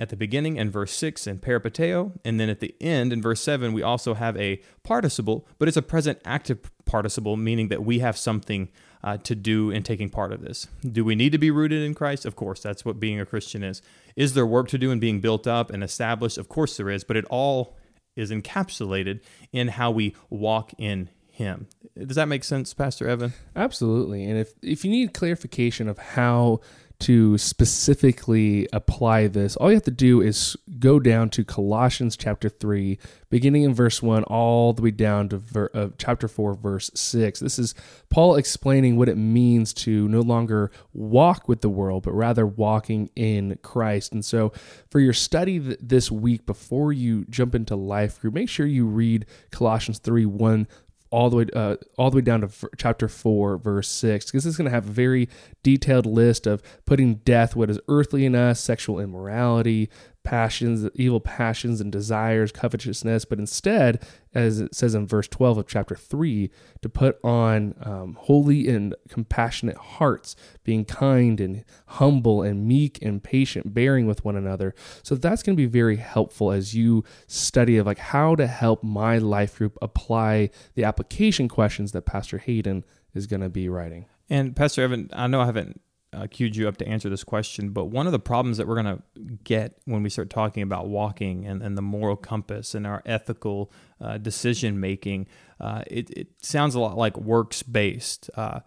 at 0.00 0.10
the 0.10 0.16
beginning 0.16 0.56
in 0.56 0.70
verse 0.70 0.92
6 0.92 1.26
in 1.26 1.38
peripateo, 1.38 2.12
and 2.24 2.38
then 2.38 2.48
at 2.48 2.60
the 2.60 2.74
end 2.80 3.12
in 3.12 3.20
verse 3.20 3.40
7, 3.40 3.72
we 3.72 3.82
also 3.82 4.14
have 4.14 4.36
a 4.36 4.60
participle, 4.84 5.46
but 5.58 5.66
it's 5.66 5.76
a 5.76 5.82
present 5.82 6.20
active 6.24 6.70
participle, 6.84 7.36
meaning 7.36 7.68
that 7.68 7.84
we 7.84 7.98
have 7.98 8.16
something 8.16 8.68
uh, 9.02 9.16
to 9.18 9.34
do 9.34 9.70
in 9.70 9.82
taking 9.82 10.08
part 10.08 10.32
of 10.32 10.40
this. 10.40 10.66
Do 10.82 11.04
we 11.04 11.14
need 11.14 11.32
to 11.32 11.38
be 11.38 11.50
rooted 11.50 11.82
in 11.82 11.94
Christ? 11.94 12.26
Of 12.26 12.36
course, 12.36 12.60
that's 12.60 12.84
what 12.84 13.00
being 13.00 13.20
a 13.20 13.26
Christian 13.26 13.62
is. 13.62 13.82
Is 14.16 14.34
there 14.34 14.46
work 14.46 14.68
to 14.68 14.78
do 14.78 14.90
in 14.90 14.98
being 14.98 15.20
built 15.20 15.46
up 15.46 15.70
and 15.70 15.82
established? 15.82 16.38
Of 16.38 16.48
course 16.48 16.76
there 16.76 16.90
is, 16.90 17.04
but 17.04 17.16
it 17.16 17.24
all 17.26 17.76
is 18.16 18.30
encapsulated 18.30 19.20
in 19.52 19.68
how 19.68 19.90
we 19.90 20.14
walk 20.28 20.72
in 20.78 21.08
Him. 21.30 21.68
Does 21.96 22.16
that 22.16 22.28
make 22.28 22.44
sense, 22.44 22.74
Pastor 22.74 23.08
Evan? 23.08 23.32
Absolutely. 23.54 24.24
And 24.24 24.38
if 24.38 24.54
if 24.62 24.84
you 24.84 24.90
need 24.90 25.14
clarification 25.14 25.88
of 25.88 25.98
how 25.98 26.60
to 27.00 27.38
specifically 27.38 28.68
apply 28.72 29.28
this, 29.28 29.56
all 29.56 29.70
you 29.70 29.76
have 29.76 29.84
to 29.84 29.90
do 29.90 30.20
is 30.20 30.56
go 30.80 30.98
down 30.98 31.30
to 31.30 31.44
Colossians 31.44 32.16
chapter 32.16 32.48
3, 32.48 32.98
beginning 33.30 33.62
in 33.62 33.72
verse 33.72 34.02
1, 34.02 34.24
all 34.24 34.72
the 34.72 34.82
way 34.82 34.90
down 34.90 35.28
to 35.28 35.38
ver, 35.38 35.70
uh, 35.74 35.88
chapter 35.96 36.26
4, 36.26 36.54
verse 36.54 36.90
6. 36.94 37.38
This 37.40 37.58
is 37.58 37.74
Paul 38.10 38.34
explaining 38.34 38.96
what 38.96 39.08
it 39.08 39.16
means 39.16 39.72
to 39.74 40.08
no 40.08 40.20
longer 40.20 40.72
walk 40.92 41.48
with 41.48 41.60
the 41.60 41.68
world, 41.68 42.02
but 42.02 42.12
rather 42.12 42.46
walking 42.46 43.10
in 43.14 43.58
Christ. 43.62 44.12
And 44.12 44.24
so, 44.24 44.52
for 44.90 44.98
your 44.98 45.12
study 45.12 45.60
th- 45.60 45.78
this 45.80 46.10
week, 46.10 46.46
before 46.46 46.92
you 46.92 47.24
jump 47.30 47.54
into 47.54 47.76
life 47.76 48.20
group, 48.20 48.34
make 48.34 48.48
sure 48.48 48.66
you 48.66 48.86
read 48.86 49.26
Colossians 49.50 49.98
3 49.98 50.26
1 50.26 50.66
all 51.10 51.30
the 51.30 51.36
way 51.36 51.46
uh, 51.54 51.76
all 51.96 52.10
the 52.10 52.16
way 52.16 52.22
down 52.22 52.40
to 52.40 52.46
f- 52.46 52.64
chapter 52.76 53.08
4 53.08 53.58
verse 53.58 53.88
6 53.88 54.26
because 54.26 54.44
it's 54.46 54.56
going 54.56 54.66
to 54.66 54.70
have 54.70 54.88
a 54.88 54.92
very 54.92 55.28
detailed 55.62 56.06
list 56.06 56.46
of 56.46 56.62
putting 56.84 57.16
death 57.16 57.56
what 57.56 57.70
is 57.70 57.80
earthly 57.88 58.26
in 58.26 58.34
us 58.34 58.60
sexual 58.60 59.00
immorality 59.00 59.88
passions, 60.28 60.86
evil 60.94 61.20
passions 61.20 61.80
and 61.80 61.90
desires, 61.90 62.52
covetousness, 62.52 63.24
but 63.24 63.38
instead, 63.38 64.06
as 64.34 64.60
it 64.60 64.74
says 64.74 64.94
in 64.94 65.06
verse 65.06 65.26
12 65.26 65.56
of 65.56 65.66
chapter 65.66 65.94
3, 65.94 66.50
to 66.82 66.88
put 66.90 67.18
on 67.24 67.74
um, 67.80 68.14
holy 68.20 68.68
and 68.68 68.94
compassionate 69.08 69.78
hearts, 69.78 70.36
being 70.64 70.84
kind 70.84 71.40
and 71.40 71.64
humble 71.86 72.42
and 72.42 72.68
meek 72.68 73.00
and 73.00 73.24
patient, 73.24 73.72
bearing 73.72 74.06
with 74.06 74.22
one 74.22 74.36
another. 74.36 74.74
So 75.02 75.14
that's 75.14 75.42
going 75.42 75.56
to 75.56 75.62
be 75.62 75.64
very 75.64 75.96
helpful 75.96 76.52
as 76.52 76.74
you 76.74 77.04
study 77.26 77.78
of 77.78 77.86
like 77.86 77.96
how 77.96 78.34
to 78.34 78.46
help 78.46 78.82
my 78.84 79.16
life 79.16 79.56
group 79.56 79.78
apply 79.80 80.50
the 80.74 80.84
application 80.84 81.48
questions 81.48 81.92
that 81.92 82.02
Pastor 82.02 82.36
Hayden 82.36 82.84
is 83.14 83.26
going 83.26 83.40
to 83.40 83.48
be 83.48 83.70
writing. 83.70 84.04
And 84.28 84.54
Pastor 84.54 84.82
Evan, 84.82 85.08
I 85.14 85.26
know 85.26 85.40
I 85.40 85.46
haven't 85.46 85.80
uh, 86.12 86.26
queued 86.30 86.56
you 86.56 86.68
up 86.68 86.76
to 86.78 86.88
answer 86.88 87.08
this 87.08 87.24
question, 87.24 87.70
but 87.70 87.86
one 87.86 88.06
of 88.06 88.12
the 88.12 88.18
problems 88.18 88.56
that 88.56 88.66
we're 88.66 88.80
going 88.80 88.96
to 88.96 89.02
get 89.44 89.78
when 89.84 90.02
we 90.02 90.08
start 90.08 90.30
talking 90.30 90.62
about 90.62 90.88
walking 90.88 91.46
and, 91.46 91.62
and 91.62 91.76
the 91.76 91.82
moral 91.82 92.16
compass 92.16 92.74
and 92.74 92.86
our 92.86 93.02
ethical 93.04 93.70
uh, 94.00 94.16
decision 94.16 94.80
making, 94.80 95.26
uh, 95.60 95.82
it, 95.86 96.10
it, 96.10 96.28
sounds 96.40 96.74
a 96.74 96.80
lot 96.80 96.96
like 96.96 97.16
works 97.18 97.62
based. 97.62 98.30
Uh, 98.34 98.60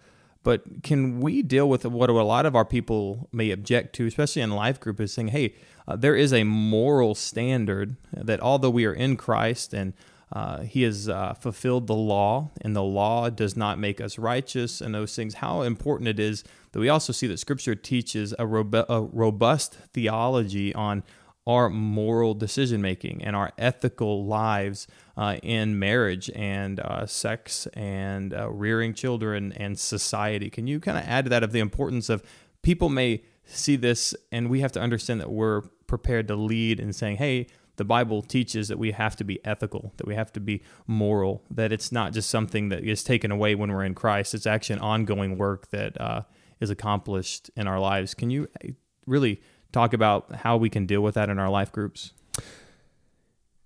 but 0.44 0.84
can 0.84 1.20
we 1.20 1.42
deal 1.42 1.70
with 1.70 1.86
what 1.86 2.10
a 2.10 2.14
lot 2.14 2.46
of 2.46 2.56
our 2.56 2.66
people 2.66 3.30
may 3.32 3.52
object 3.52 3.96
to, 3.96 4.06
especially 4.06 4.42
in 4.42 4.52
life 4.52 4.80
group, 4.80 5.00
is 5.00 5.14
saying, 5.14 5.30
hey, 5.30 5.56
uh, 5.88 5.96
there 5.96 6.16
is 6.16 6.34
a 6.34 6.44
moral 6.44 7.16
standard 7.16 7.96
that 8.12 8.40
although 8.40 8.70
we 8.70 8.86
are 8.86 8.94
in 8.94 9.18
Christ 9.18 9.74
and 9.74 9.94
uh, 10.32 10.62
he 10.62 10.84
has 10.84 11.10
uh, 11.10 11.34
fulfilled 11.34 11.88
the 11.88 11.96
law, 11.96 12.52
and 12.62 12.76
the 12.76 12.84
law 12.84 13.30
does 13.30 13.58
not 13.58 13.78
make 13.78 14.00
us 14.00 14.18
righteous, 14.18 14.82
and 14.82 14.96
those 14.96 15.16
things. 15.16 15.36
How 15.36 15.62
important 15.62 16.08
it 16.08 16.20
is 16.20 16.44
that 16.72 16.80
we 16.80 16.90
also 16.90 17.12
see 17.12 17.28
that 17.28 17.38
Scripture 17.38 17.76
teaches 17.76 18.32
a, 18.34 18.46
robu- 18.46 18.86
a 18.88 19.02
robust 19.02 19.78
theology 19.94 20.74
on 20.74 21.04
our 21.48 21.70
moral 21.70 22.34
decision 22.34 22.82
making 22.82 23.24
and 23.24 23.36
our 23.36 23.52
ethical 23.58 24.26
lives 24.26 24.88
uh, 25.18 25.38
in 25.42 25.78
marriage 25.78 26.30
and 26.36 26.80
uh, 26.80 27.06
sex 27.06 27.68
and 27.74 28.34
uh, 28.34 28.50
rearing 28.50 28.94
children 28.94 29.52
and 29.54 29.78
society. 29.78 30.50
Can 30.50 30.68
you 30.68 30.80
kind 30.80 30.98
of 30.98 31.04
add 31.06 31.26
to 31.26 31.30
that 31.30 31.44
of 31.44 31.52
the 31.52 31.60
importance 31.60 32.10
of 32.10 32.24
people 32.62 32.90
may 32.90 33.24
see 33.44 33.76
this, 33.76 34.16
and 34.32 34.50
we 34.50 34.62
have 34.62 34.72
to 34.72 34.80
understand 34.80 35.20
that 35.20 35.32
we're 35.32 35.62
prepared 35.88 36.28
to 36.28 36.36
lead 36.36 36.80
in 36.80 36.94
saying, 36.94 37.18
hey, 37.18 37.48
the 37.78 37.86
Bible 37.86 38.22
teaches 38.22 38.68
that 38.68 38.78
we 38.78 38.92
have 38.92 39.16
to 39.18 39.24
be 39.24 39.44
ethical, 39.46 39.94
that 39.98 40.08
we 40.08 40.16
have 40.16 40.32
to 40.34 40.40
be 40.40 40.62
moral, 40.88 41.44
that 41.50 41.72
it's 41.72 41.92
not 41.92 42.14
just 42.14 42.30
something 42.30 42.70
that 42.70 42.84
is 42.84 43.04
taken 43.04 43.32
away 43.32 43.56
when 43.56 43.72
we're 43.72 43.84
in 43.84 43.96
Christ. 43.96 44.34
It's 44.34 44.46
actually 44.46 44.78
an 44.78 44.82
ongoing 44.82 45.38
work 45.38 45.70
that 45.72 46.00
uh, 46.00 46.22
is 46.60 46.70
accomplished 46.70 47.50
in 47.56 47.68
our 47.68 47.80
lives. 47.80 48.14
Can 48.14 48.30
you 48.30 48.48
uh, 48.64 48.70
really 49.06 49.42
talk 49.72 49.94
about 49.94 50.36
how 50.38 50.58
we 50.58 50.70
can 50.70 50.86
deal 50.86 51.02
with 51.02 51.16
that 51.16 51.30
in 51.30 51.40
our 51.40 51.50
life 51.50 51.72
groups? 51.72 52.14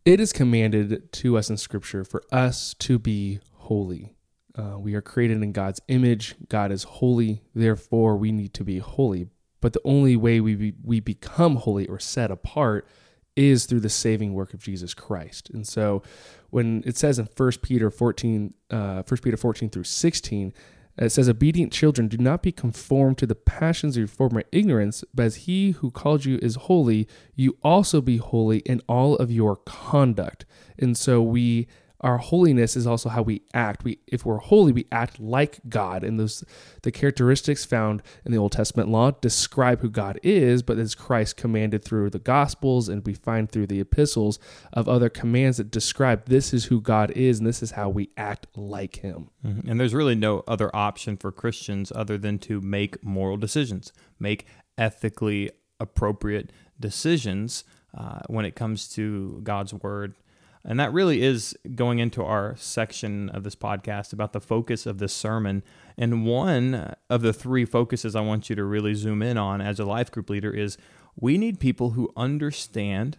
It 0.06 0.20
is 0.20 0.32
commanded 0.32 1.12
to 1.14 1.38
us 1.38 1.50
in 1.50 1.58
Scripture 1.58 2.04
for 2.04 2.22
us 2.32 2.76
to 2.76 3.00
be 3.00 3.40
holy. 3.54 4.14
Uh, 4.58 4.78
we 4.78 4.94
are 4.94 5.02
created 5.02 5.42
in 5.42 5.52
God's 5.52 5.82
image. 5.88 6.36
God 6.48 6.72
is 6.72 6.84
holy. 6.84 7.42
Therefore, 7.54 8.16
we 8.16 8.32
need 8.32 8.54
to 8.54 8.64
be 8.64 8.78
holy. 8.78 9.28
But 9.62 9.74
the 9.74 9.82
only 9.84 10.16
way 10.16 10.40
we, 10.40 10.56
be, 10.56 10.74
we 10.84 11.00
become 11.00 11.56
holy 11.56 11.88
or 11.88 12.00
set 12.00 12.30
apart 12.30 12.88
is 13.36 13.66
through 13.66 13.82
the 13.82 13.90
saving 13.90 14.34
work 14.34 14.54
of 14.54 14.62
Jesus 14.62 14.94
Christ. 14.94 15.50
And 15.50 15.68
so 15.68 16.02
when 16.50 16.84
it 16.86 16.98
says 16.98 17.20
in 17.20 17.28
1 17.36 17.52
Peter 17.62 17.92
14, 17.92 18.54
uh, 18.72 19.04
1 19.08 19.18
Peter 19.22 19.38
14 19.38 19.70
through 19.70 19.84
16, 19.84 20.54
it 20.98 21.10
says, 21.12 21.28
Obedient 21.28 21.74
children, 21.74 22.08
do 22.08 22.18
not 22.18 22.42
be 22.42 22.54
conformed 22.54 23.18
to 23.18 23.28
the 23.28 23.36
passions 23.36 23.98
of 23.98 24.02
your 24.02 24.08
former 24.08 24.44
ignorance, 24.52 25.04
but 25.14 25.26
as 25.26 25.36
he 25.36 25.72
who 25.72 25.92
called 25.92 26.24
you 26.24 26.40
is 26.42 26.56
holy, 26.56 27.08
you 27.36 27.58
also 27.64 28.00
be 28.00 28.18
holy 28.18 28.60
in 28.60 28.82
all 28.88 29.18
of 29.18 29.30
your 29.30 29.58
conduct. 29.58 30.46
And 30.80 30.98
so 30.98 31.22
we 31.22 31.68
our 32.02 32.18
holiness 32.18 32.76
is 32.76 32.86
also 32.86 33.10
how 33.10 33.22
we 33.22 33.42
act. 33.54 33.84
We, 33.84 34.00
if 34.08 34.26
we're 34.26 34.38
holy, 34.38 34.72
we 34.72 34.86
act 34.92 35.20
like 35.20 35.60
God, 35.70 36.04
and 36.04 36.20
those 36.20 36.44
the 36.84 36.92
characteristics 36.92 37.66
found 37.66 38.04
in 38.26 38.32
the 38.32 38.38
Old 38.38 38.52
Testament 38.52 38.90
law 38.90 39.12
describe 39.12 39.82
who 39.82 39.90
God 39.90 40.20
is. 40.22 40.62
But 40.62 40.78
as 40.78 40.96
Christ 40.96 41.38
commanded 41.38 41.84
through 41.84 42.10
the 42.10 42.20
Gospels, 42.20 42.90
and 42.90 43.06
we 43.06 43.14
find 43.14 43.50
through 43.50 43.68
the 43.68 43.80
epistles 43.80 44.40
of 44.74 44.88
other 44.88 45.10
commands 45.10 45.58
that 45.58 45.72
describe 45.72 46.26
this 46.26 46.54
is 46.54 46.66
who 46.66 46.82
God 46.82 47.12
is, 47.12 47.40
and 47.40 47.48
this 47.48 47.64
is 47.64 47.72
how 47.72 47.90
we 47.90 48.10
act 48.18 48.48
like 48.56 48.98
Him. 48.98 49.30
Mm-hmm. 49.46 49.70
And 49.70 49.80
there's 49.80 49.94
really 49.94 50.16
no 50.16 50.44
other 50.48 50.76
option 50.76 51.18
for 51.18 51.32
Christians 51.32 51.92
other 51.96 52.18
than 52.18 52.40
to 52.40 52.62
make 52.62 53.04
moral 53.04 53.38
decisions, 53.38 53.94
make 54.20 54.46
ethically 54.78 55.50
appropriate 55.80 56.52
decisions 56.80 57.64
uh, 57.98 58.20
when 58.28 58.46
it 58.46 58.56
comes 58.56 58.90
to 58.90 59.40
God's 59.44 59.74
word 59.74 60.16
and 60.66 60.80
that 60.80 60.92
really 60.92 61.22
is 61.22 61.56
going 61.76 62.00
into 62.00 62.24
our 62.24 62.56
section 62.58 63.30
of 63.30 63.44
this 63.44 63.56
podcast 63.56 64.12
about 64.12 64.34
the 64.34 64.42
focus 64.42 64.88
of 64.88 64.98
this 64.98 65.14
sermon. 65.14 65.64
And 65.96 66.26
one 66.26 66.96
of 67.10 67.22
the 67.22 67.34
three 67.34 67.66
focuses 67.66 68.16
I 68.16 68.22
want 68.22 68.50
you 68.50 68.56
to 68.56 68.64
really 68.64 68.96
zoom 68.96 69.22
in 69.22 69.38
on 69.38 69.62
as 69.62 69.80
a 69.80 69.86
life 69.86 70.10
group 70.10 70.30
leader 70.30 70.52
is 70.52 70.78
we 71.16 71.38
need 71.38 71.60
people 71.60 71.92
who 71.92 72.12
understand 72.18 73.18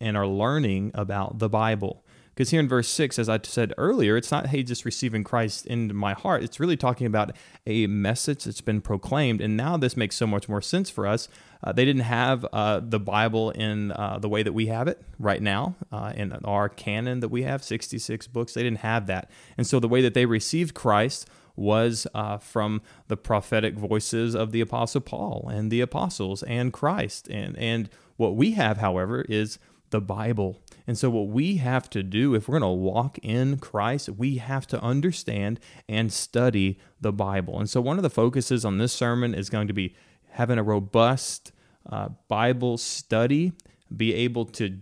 and 0.00 0.16
are 0.16 0.28
learning 0.28 0.92
about 0.94 1.40
the 1.40 1.48
Bible. 1.48 2.04
Because 2.36 2.50
here 2.50 2.60
in 2.60 2.68
verse 2.68 2.88
6, 2.88 3.18
as 3.18 3.30
I 3.30 3.40
said 3.42 3.72
earlier, 3.78 4.14
it's 4.14 4.30
not, 4.30 4.48
hey, 4.48 4.62
just 4.62 4.84
receiving 4.84 5.24
Christ 5.24 5.64
into 5.64 5.94
my 5.94 6.12
heart. 6.12 6.42
It's 6.42 6.60
really 6.60 6.76
talking 6.76 7.06
about 7.06 7.34
a 7.66 7.86
message 7.86 8.44
that's 8.44 8.60
been 8.60 8.82
proclaimed. 8.82 9.40
And 9.40 9.56
now 9.56 9.78
this 9.78 9.96
makes 9.96 10.16
so 10.16 10.26
much 10.26 10.46
more 10.46 10.60
sense 10.60 10.90
for 10.90 11.06
us. 11.06 11.30
Uh, 11.64 11.72
they 11.72 11.86
didn't 11.86 12.02
have 12.02 12.44
uh, 12.52 12.80
the 12.80 13.00
Bible 13.00 13.52
in 13.52 13.90
uh, 13.92 14.18
the 14.18 14.28
way 14.28 14.42
that 14.42 14.52
we 14.52 14.66
have 14.66 14.86
it 14.86 15.02
right 15.18 15.40
now, 15.40 15.76
uh, 15.90 16.12
in 16.14 16.30
our 16.44 16.68
canon 16.68 17.20
that 17.20 17.30
we 17.30 17.44
have, 17.44 17.64
66 17.64 18.26
books. 18.26 18.52
They 18.52 18.62
didn't 18.62 18.80
have 18.80 19.06
that. 19.06 19.30
And 19.56 19.66
so 19.66 19.80
the 19.80 19.88
way 19.88 20.02
that 20.02 20.12
they 20.12 20.26
received 20.26 20.74
Christ 20.74 21.26
was 21.56 22.06
uh, 22.14 22.36
from 22.36 22.82
the 23.08 23.16
prophetic 23.16 23.78
voices 23.78 24.34
of 24.34 24.52
the 24.52 24.60
Apostle 24.60 25.00
Paul 25.00 25.48
and 25.50 25.70
the 25.70 25.80
apostles 25.80 26.42
and 26.42 26.70
Christ. 26.70 27.28
And, 27.28 27.56
and 27.56 27.88
what 28.18 28.36
we 28.36 28.52
have, 28.52 28.76
however, 28.76 29.22
is 29.26 29.58
the 29.90 30.00
Bible. 30.00 30.60
And 30.86 30.96
so, 30.96 31.10
what 31.10 31.28
we 31.28 31.56
have 31.56 31.90
to 31.90 32.02
do 32.02 32.34
if 32.34 32.48
we're 32.48 32.58
going 32.58 32.70
to 32.70 32.74
walk 32.74 33.18
in 33.18 33.58
Christ, 33.58 34.08
we 34.10 34.36
have 34.36 34.66
to 34.68 34.80
understand 34.80 35.60
and 35.88 36.12
study 36.12 36.78
the 37.00 37.12
Bible. 37.12 37.58
And 37.58 37.68
so, 37.68 37.80
one 37.80 37.96
of 37.96 38.02
the 38.02 38.10
focuses 38.10 38.64
on 38.64 38.78
this 38.78 38.92
sermon 38.92 39.34
is 39.34 39.50
going 39.50 39.66
to 39.68 39.72
be 39.72 39.94
having 40.30 40.58
a 40.58 40.62
robust 40.62 41.52
uh, 41.90 42.10
Bible 42.28 42.78
study, 42.78 43.52
be 43.94 44.14
able 44.14 44.44
to 44.44 44.78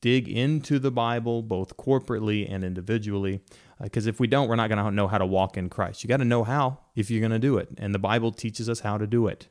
dig 0.00 0.28
into 0.28 0.78
the 0.78 0.90
Bible 0.90 1.42
both 1.42 1.76
corporately 1.76 2.50
and 2.50 2.64
individually. 2.64 3.40
Because 3.80 4.06
uh, 4.06 4.10
if 4.10 4.20
we 4.20 4.26
don't, 4.26 4.48
we're 4.48 4.56
not 4.56 4.68
going 4.68 4.82
to 4.82 4.90
know 4.90 5.08
how 5.08 5.18
to 5.18 5.26
walk 5.26 5.56
in 5.56 5.68
Christ. 5.68 6.02
You 6.02 6.08
got 6.08 6.18
to 6.18 6.24
know 6.24 6.44
how 6.44 6.78
if 6.94 7.10
you're 7.10 7.20
going 7.20 7.32
to 7.32 7.38
do 7.38 7.56
it. 7.58 7.68
And 7.78 7.94
the 7.94 7.98
Bible 7.98 8.32
teaches 8.32 8.68
us 8.68 8.80
how 8.80 8.98
to 8.98 9.06
do 9.06 9.26
it. 9.26 9.48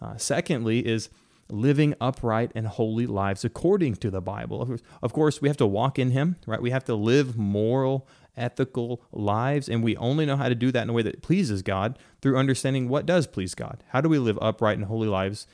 Uh, 0.00 0.16
secondly, 0.16 0.86
is 0.86 1.10
living 1.50 1.94
upright 2.00 2.52
and 2.54 2.66
holy 2.66 3.06
lives 3.06 3.44
according 3.44 3.96
to 3.96 4.10
the 4.10 4.20
Bible. 4.20 4.78
Of 5.02 5.12
course, 5.12 5.40
we 5.40 5.48
have 5.48 5.56
to 5.58 5.66
walk 5.66 5.98
in 5.98 6.10
Him, 6.10 6.36
right? 6.46 6.62
We 6.62 6.70
have 6.70 6.84
to 6.84 6.94
live 6.94 7.36
moral, 7.36 8.08
ethical 8.36 9.02
lives, 9.12 9.68
and 9.68 9.82
we 9.82 9.96
only 9.96 10.26
know 10.26 10.36
how 10.36 10.48
to 10.48 10.54
do 10.54 10.72
that 10.72 10.82
in 10.82 10.90
a 10.90 10.92
way 10.92 11.02
that 11.02 11.22
pleases 11.22 11.62
God 11.62 11.98
through 12.20 12.36
understanding 12.36 12.88
what 12.88 13.06
does 13.06 13.26
please 13.26 13.54
God. 13.54 13.82
How 13.88 14.00
do 14.00 14.08
we 14.08 14.18
live 14.18 14.38
upright 14.40 14.78
and 14.78 14.86
holy 14.86 15.08
lives 15.08 15.46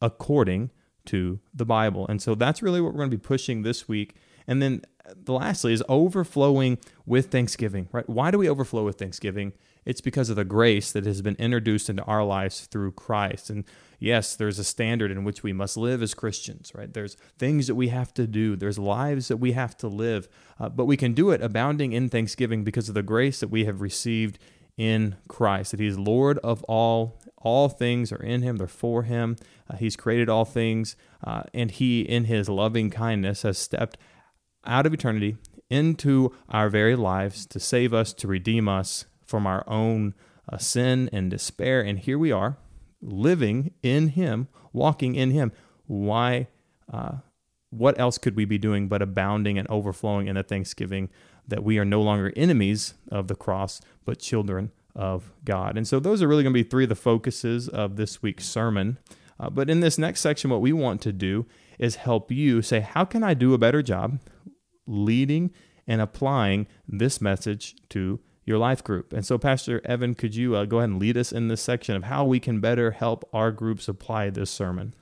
according 0.00 0.70
to 1.06 1.40
the 1.54 1.64
Bible? 1.64 2.06
And 2.08 2.20
so 2.20 2.34
that's 2.34 2.62
really 2.62 2.80
what 2.80 2.92
we're 2.92 2.98
going 2.98 3.10
to 3.10 3.16
be 3.16 3.22
pushing 3.22 3.62
this 3.62 3.88
week. 3.88 4.16
And 4.46 4.60
then 4.60 4.82
the 5.14 5.32
lastly 5.32 5.72
is 5.72 5.82
overflowing 5.88 6.78
with 7.06 7.30
thanksgiving, 7.30 7.88
right? 7.92 8.08
Why 8.08 8.30
do 8.30 8.38
we 8.38 8.48
overflow 8.48 8.84
with 8.84 8.98
thanksgiving? 8.98 9.52
It's 9.84 10.00
because 10.00 10.30
of 10.30 10.36
the 10.36 10.44
grace 10.44 10.92
that 10.92 11.06
has 11.06 11.22
been 11.22 11.36
introduced 11.36 11.88
into 11.90 12.04
our 12.04 12.24
lives 12.24 12.66
through 12.66 12.92
Christ. 12.92 13.50
And 13.50 13.64
yes, 13.98 14.36
there's 14.36 14.58
a 14.58 14.64
standard 14.64 15.10
in 15.10 15.24
which 15.24 15.42
we 15.42 15.52
must 15.52 15.76
live 15.76 16.02
as 16.02 16.14
Christians, 16.14 16.72
right? 16.74 16.92
There's 16.92 17.16
things 17.38 17.66
that 17.66 17.74
we 17.74 17.88
have 17.88 18.14
to 18.14 18.26
do, 18.26 18.56
there's 18.56 18.78
lives 18.78 19.28
that 19.28 19.38
we 19.38 19.52
have 19.52 19.76
to 19.78 19.88
live, 19.88 20.28
uh, 20.58 20.68
but 20.68 20.86
we 20.86 20.96
can 20.96 21.14
do 21.14 21.30
it 21.30 21.42
abounding 21.42 21.92
in 21.92 22.08
thanksgiving 22.08 22.64
because 22.64 22.88
of 22.88 22.94
the 22.94 23.02
grace 23.02 23.40
that 23.40 23.48
we 23.48 23.64
have 23.64 23.80
received 23.80 24.38
in 24.76 25.16
Christ, 25.28 25.72
that 25.72 25.80
He 25.80 25.86
is 25.86 25.98
Lord 25.98 26.38
of 26.38 26.62
all. 26.64 27.18
All 27.38 27.68
things 27.68 28.12
are 28.12 28.22
in 28.22 28.42
Him, 28.42 28.56
they're 28.56 28.68
for 28.68 29.02
Him. 29.02 29.36
Uh, 29.68 29.76
he's 29.76 29.96
created 29.96 30.28
all 30.28 30.44
things, 30.44 30.96
uh, 31.24 31.42
and 31.52 31.70
He, 31.72 32.02
in 32.02 32.24
His 32.24 32.48
loving 32.48 32.88
kindness, 32.88 33.42
has 33.42 33.58
stepped 33.58 33.98
out 34.64 34.86
of 34.86 34.94
eternity 34.94 35.36
into 35.68 36.32
our 36.48 36.68
very 36.68 36.94
lives 36.94 37.46
to 37.46 37.58
save 37.58 37.92
us, 37.92 38.12
to 38.12 38.28
redeem 38.28 38.68
us 38.68 39.06
from 39.26 39.46
our 39.46 39.64
own 39.66 40.14
uh, 40.50 40.58
sin 40.58 41.08
and 41.12 41.30
despair. 41.30 41.80
And 41.80 41.98
here 41.98 42.18
we 42.18 42.32
are, 42.32 42.58
living 43.00 43.72
in 43.82 44.08
Him, 44.08 44.48
walking 44.72 45.14
in 45.14 45.30
Him. 45.30 45.52
Why? 45.86 46.48
Uh, 46.92 47.16
what 47.70 47.98
else 47.98 48.18
could 48.18 48.36
we 48.36 48.44
be 48.44 48.58
doing 48.58 48.88
but 48.88 49.00
abounding 49.00 49.58
and 49.58 49.68
overflowing 49.70 50.26
in 50.26 50.34
the 50.34 50.42
thanksgiving 50.42 51.08
that 51.48 51.64
we 51.64 51.78
are 51.78 51.84
no 51.84 52.02
longer 52.02 52.32
enemies 52.36 52.94
of 53.10 53.28
the 53.28 53.34
cross, 53.34 53.80
but 54.04 54.18
children 54.18 54.70
of 54.94 55.32
God? 55.44 55.76
And 55.76 55.88
so, 55.88 55.98
those 55.98 56.22
are 56.22 56.28
really 56.28 56.42
going 56.42 56.54
to 56.54 56.62
be 56.62 56.68
three 56.68 56.84
of 56.84 56.90
the 56.90 56.94
focuses 56.94 57.68
of 57.68 57.96
this 57.96 58.22
week's 58.22 58.46
sermon. 58.46 58.98
Uh, 59.40 59.50
but 59.50 59.70
in 59.70 59.80
this 59.80 59.98
next 59.98 60.20
section, 60.20 60.50
what 60.50 60.60
we 60.60 60.72
want 60.72 61.00
to 61.02 61.12
do 61.12 61.46
is 61.78 61.96
help 61.96 62.30
you 62.30 62.62
say, 62.62 62.80
How 62.80 63.04
can 63.04 63.24
I 63.24 63.34
do 63.34 63.54
a 63.54 63.58
better 63.58 63.82
job 63.82 64.20
leading 64.86 65.50
and 65.86 66.00
applying 66.00 66.66
this 66.86 67.20
message 67.20 67.74
to 67.90 68.20
your 68.44 68.58
life 68.58 68.82
group. 68.82 69.12
And 69.12 69.24
so, 69.24 69.38
Pastor 69.38 69.80
Evan, 69.84 70.14
could 70.14 70.34
you 70.34 70.56
uh, 70.56 70.64
go 70.64 70.78
ahead 70.78 70.90
and 70.90 70.98
lead 70.98 71.16
us 71.16 71.32
in 71.32 71.48
this 71.48 71.62
section 71.62 71.94
of 71.94 72.04
how 72.04 72.24
we 72.24 72.40
can 72.40 72.60
better 72.60 72.92
help 72.92 73.28
our 73.32 73.52
groups 73.52 73.88
apply 73.88 74.30
this 74.30 74.50
sermon? 74.50 74.94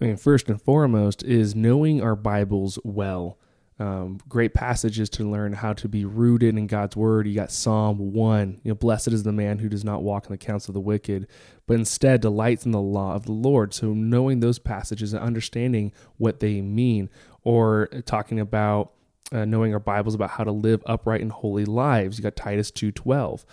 I 0.00 0.06
mean, 0.06 0.16
first 0.16 0.48
and 0.48 0.60
foremost 0.60 1.22
is 1.22 1.54
knowing 1.54 2.02
our 2.02 2.16
Bibles 2.16 2.78
well. 2.84 3.38
Um, 3.76 4.20
great 4.28 4.54
passages 4.54 5.10
to 5.10 5.28
learn 5.28 5.52
how 5.52 5.72
to 5.72 5.88
be 5.88 6.04
rooted 6.04 6.56
in 6.56 6.68
God's 6.68 6.96
word. 6.96 7.26
You 7.26 7.34
got 7.34 7.50
Psalm 7.50 8.12
1, 8.12 8.60
you 8.62 8.70
know, 8.70 8.74
blessed 8.76 9.08
is 9.08 9.24
the 9.24 9.32
man 9.32 9.58
who 9.58 9.68
does 9.68 9.84
not 9.84 10.04
walk 10.04 10.26
in 10.26 10.30
the 10.30 10.38
counsel 10.38 10.70
of 10.70 10.74
the 10.74 10.80
wicked, 10.80 11.26
but 11.66 11.74
instead 11.74 12.20
delights 12.20 12.64
in 12.64 12.70
the 12.70 12.80
law 12.80 13.14
of 13.14 13.24
the 13.24 13.32
Lord. 13.32 13.74
So, 13.74 13.92
knowing 13.92 14.38
those 14.38 14.60
passages 14.60 15.12
and 15.12 15.20
understanding 15.20 15.90
what 16.18 16.38
they 16.38 16.60
mean, 16.60 17.10
or 17.42 17.88
talking 18.06 18.38
about 18.38 18.92
uh, 19.34 19.44
knowing 19.44 19.74
our 19.74 19.80
Bibles 19.80 20.14
about 20.14 20.30
how 20.30 20.44
to 20.44 20.52
live 20.52 20.82
upright 20.86 21.20
and 21.20 21.32
holy 21.32 21.64
lives. 21.64 22.18
You 22.18 22.22
got 22.22 22.36
Titus 22.36 22.70
two 22.70 22.92
twelve. 22.92 23.44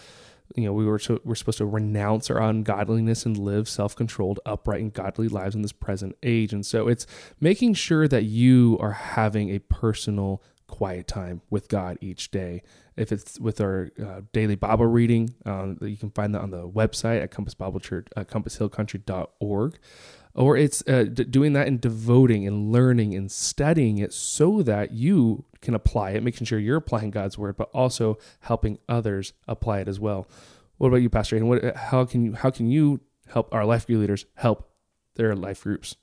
You 0.55 0.65
know, 0.65 0.73
we 0.73 0.85
were 0.85 1.00
to, 1.00 1.21
we're 1.23 1.35
supposed 1.35 1.59
to 1.59 1.65
renounce 1.65 2.29
our 2.29 2.41
ungodliness 2.41 3.25
and 3.25 3.38
live 3.38 3.69
self 3.69 3.95
controlled, 3.95 4.39
upright, 4.45 4.81
and 4.81 4.93
godly 4.93 5.27
lives 5.27 5.55
in 5.55 5.61
this 5.61 5.71
present 5.71 6.17
age. 6.23 6.53
And 6.53 6.65
so 6.65 6.88
it's 6.88 7.07
making 7.39 7.75
sure 7.75 8.07
that 8.07 8.23
you 8.23 8.77
are 8.81 8.91
having 8.91 9.50
a 9.50 9.59
personal 9.59 10.43
quiet 10.67 11.07
time 11.07 11.41
with 11.50 11.67
God 11.69 11.97
each 12.01 12.31
day. 12.31 12.63
If 12.97 13.11
it's 13.11 13.39
with 13.39 13.61
our 13.61 13.91
uh, 14.01 14.21
daily 14.33 14.55
Bible 14.55 14.88
reading, 14.88 15.33
um, 15.45 15.77
you 15.81 15.97
can 15.97 16.11
find 16.11 16.35
that 16.35 16.41
on 16.41 16.51
the 16.51 16.67
website 16.67 17.23
at 17.23 17.31
Compass 17.31 17.53
Bible 17.53 17.79
Church, 17.79 18.07
uh, 18.15 18.23
compasshillcountry.org 18.25 19.79
or 20.33 20.55
it's 20.55 20.81
uh, 20.88 21.03
d- 21.03 21.25
doing 21.25 21.53
that 21.53 21.67
and 21.67 21.81
devoting 21.81 22.47
and 22.47 22.71
learning 22.71 23.13
and 23.13 23.31
studying 23.31 23.97
it 23.97 24.13
so 24.13 24.61
that 24.63 24.91
you 24.91 25.43
can 25.61 25.73
apply 25.73 26.11
it, 26.11 26.23
making 26.23 26.45
sure 26.45 26.59
you're 26.59 26.77
applying 26.77 27.11
God's 27.11 27.37
word, 27.37 27.57
but 27.57 27.69
also 27.73 28.17
helping 28.41 28.79
others 28.89 29.33
apply 29.47 29.79
it 29.79 29.87
as 29.87 29.99
well. 29.99 30.27
What 30.77 30.87
about 30.87 30.97
you, 30.97 31.09
Pastor? 31.09 31.37
And 31.37 31.47
what, 31.47 31.75
how 31.75 32.05
can 32.05 32.25
you 32.25 32.33
how 32.33 32.49
can 32.49 32.67
you 32.69 33.01
help 33.27 33.53
our 33.53 33.65
life 33.65 33.85
group 33.85 33.99
leaders 33.99 34.25
help 34.35 34.71
their 35.15 35.35
life 35.35 35.63
groups? 35.63 35.95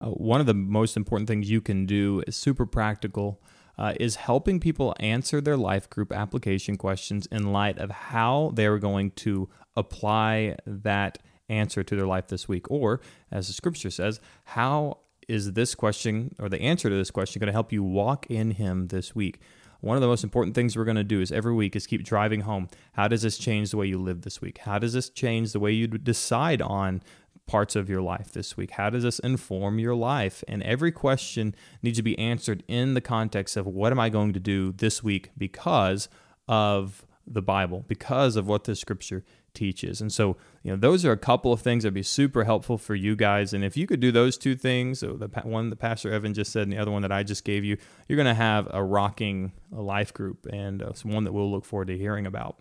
Uh, 0.00 0.08
one 0.08 0.40
of 0.40 0.46
the 0.46 0.54
most 0.54 0.96
important 0.96 1.28
things 1.28 1.50
you 1.50 1.60
can 1.60 1.86
do 1.86 2.22
is 2.26 2.36
super 2.36 2.66
practical. 2.66 3.40
Uh, 3.78 3.94
is 3.98 4.16
helping 4.16 4.60
people 4.60 4.94
answer 5.00 5.40
their 5.40 5.56
life 5.56 5.88
group 5.88 6.12
application 6.12 6.76
questions 6.76 7.26
in 7.32 7.50
light 7.50 7.78
of 7.78 7.90
how 7.90 8.50
they're 8.54 8.78
going 8.78 9.10
to 9.12 9.48
apply 9.74 10.54
that 10.66 11.16
answer 11.48 11.82
to 11.82 11.96
their 11.96 12.06
life 12.06 12.28
this 12.28 12.46
week? 12.46 12.70
Or, 12.70 13.00
as 13.30 13.46
the 13.46 13.54
scripture 13.54 13.90
says, 13.90 14.20
how 14.44 14.98
is 15.30 15.52
this 15.52 15.76
question 15.76 16.34
or 16.40 16.48
the 16.48 16.60
answer 16.60 16.90
to 16.90 16.94
this 16.94 17.10
question 17.10 17.38
going 17.38 17.46
to 17.46 17.52
help 17.52 17.72
you 17.72 17.84
walk 17.84 18.26
in 18.28 18.50
Him 18.52 18.88
this 18.88 19.14
week? 19.14 19.40
One 19.80 19.96
of 19.96 20.02
the 20.02 20.08
most 20.08 20.24
important 20.24 20.54
things 20.54 20.76
we're 20.76 20.84
going 20.84 20.96
to 20.96 21.04
do 21.04 21.20
is 21.20 21.30
every 21.30 21.54
week 21.54 21.76
is 21.76 21.86
keep 21.86 22.04
driving 22.04 22.42
home. 22.42 22.68
How 22.94 23.06
does 23.06 23.22
this 23.22 23.38
change 23.38 23.70
the 23.70 23.76
way 23.76 23.86
you 23.86 23.98
live 23.98 24.22
this 24.22 24.42
week? 24.42 24.58
How 24.58 24.78
does 24.78 24.92
this 24.92 25.08
change 25.08 25.52
the 25.52 25.60
way 25.60 25.70
you 25.70 25.86
decide 25.86 26.60
on 26.60 27.00
parts 27.46 27.76
of 27.76 27.88
your 27.88 28.02
life 28.02 28.32
this 28.32 28.56
week? 28.56 28.72
How 28.72 28.90
does 28.90 29.04
this 29.04 29.20
inform 29.20 29.78
your 29.78 29.94
life? 29.94 30.42
And 30.48 30.62
every 30.64 30.92
question 30.92 31.54
needs 31.80 31.98
to 31.98 32.02
be 32.02 32.18
answered 32.18 32.64
in 32.66 32.94
the 32.94 33.00
context 33.00 33.56
of 33.56 33.66
what 33.66 33.92
am 33.92 34.00
I 34.00 34.08
going 34.08 34.32
to 34.32 34.40
do 34.40 34.72
this 34.72 35.02
week 35.02 35.30
because 35.38 36.08
of 36.48 37.06
the 37.24 37.42
Bible, 37.42 37.84
because 37.86 38.34
of 38.34 38.48
what 38.48 38.64
the 38.64 38.74
scripture 38.74 39.24
teaches. 39.54 40.00
And 40.00 40.12
so, 40.12 40.36
you 40.62 40.70
know, 40.70 40.76
those 40.76 41.04
are 41.04 41.12
a 41.12 41.16
couple 41.16 41.52
of 41.52 41.60
things 41.60 41.82
that'd 41.82 41.94
be 41.94 42.02
super 42.02 42.44
helpful 42.44 42.78
for 42.78 42.94
you 42.94 43.16
guys. 43.16 43.52
And 43.52 43.64
if 43.64 43.76
you 43.76 43.86
could 43.86 44.00
do 44.00 44.12
those 44.12 44.36
two 44.36 44.56
things, 44.56 45.00
so 45.00 45.14
the 45.14 45.28
one 45.42 45.70
that 45.70 45.76
Pastor 45.76 46.12
Evan 46.12 46.34
just 46.34 46.52
said, 46.52 46.64
and 46.64 46.72
the 46.72 46.78
other 46.78 46.90
one 46.90 47.02
that 47.02 47.12
I 47.12 47.22
just 47.22 47.44
gave 47.44 47.64
you, 47.64 47.76
you're 48.08 48.16
going 48.16 48.26
to 48.26 48.34
have 48.34 48.68
a 48.70 48.82
rocking 48.82 49.52
life 49.70 50.12
group 50.12 50.46
and 50.52 50.82
uh, 50.82 50.92
one 51.02 51.24
that 51.24 51.32
we'll 51.32 51.50
look 51.50 51.64
forward 51.64 51.88
to 51.88 51.98
hearing 51.98 52.26
about. 52.26 52.58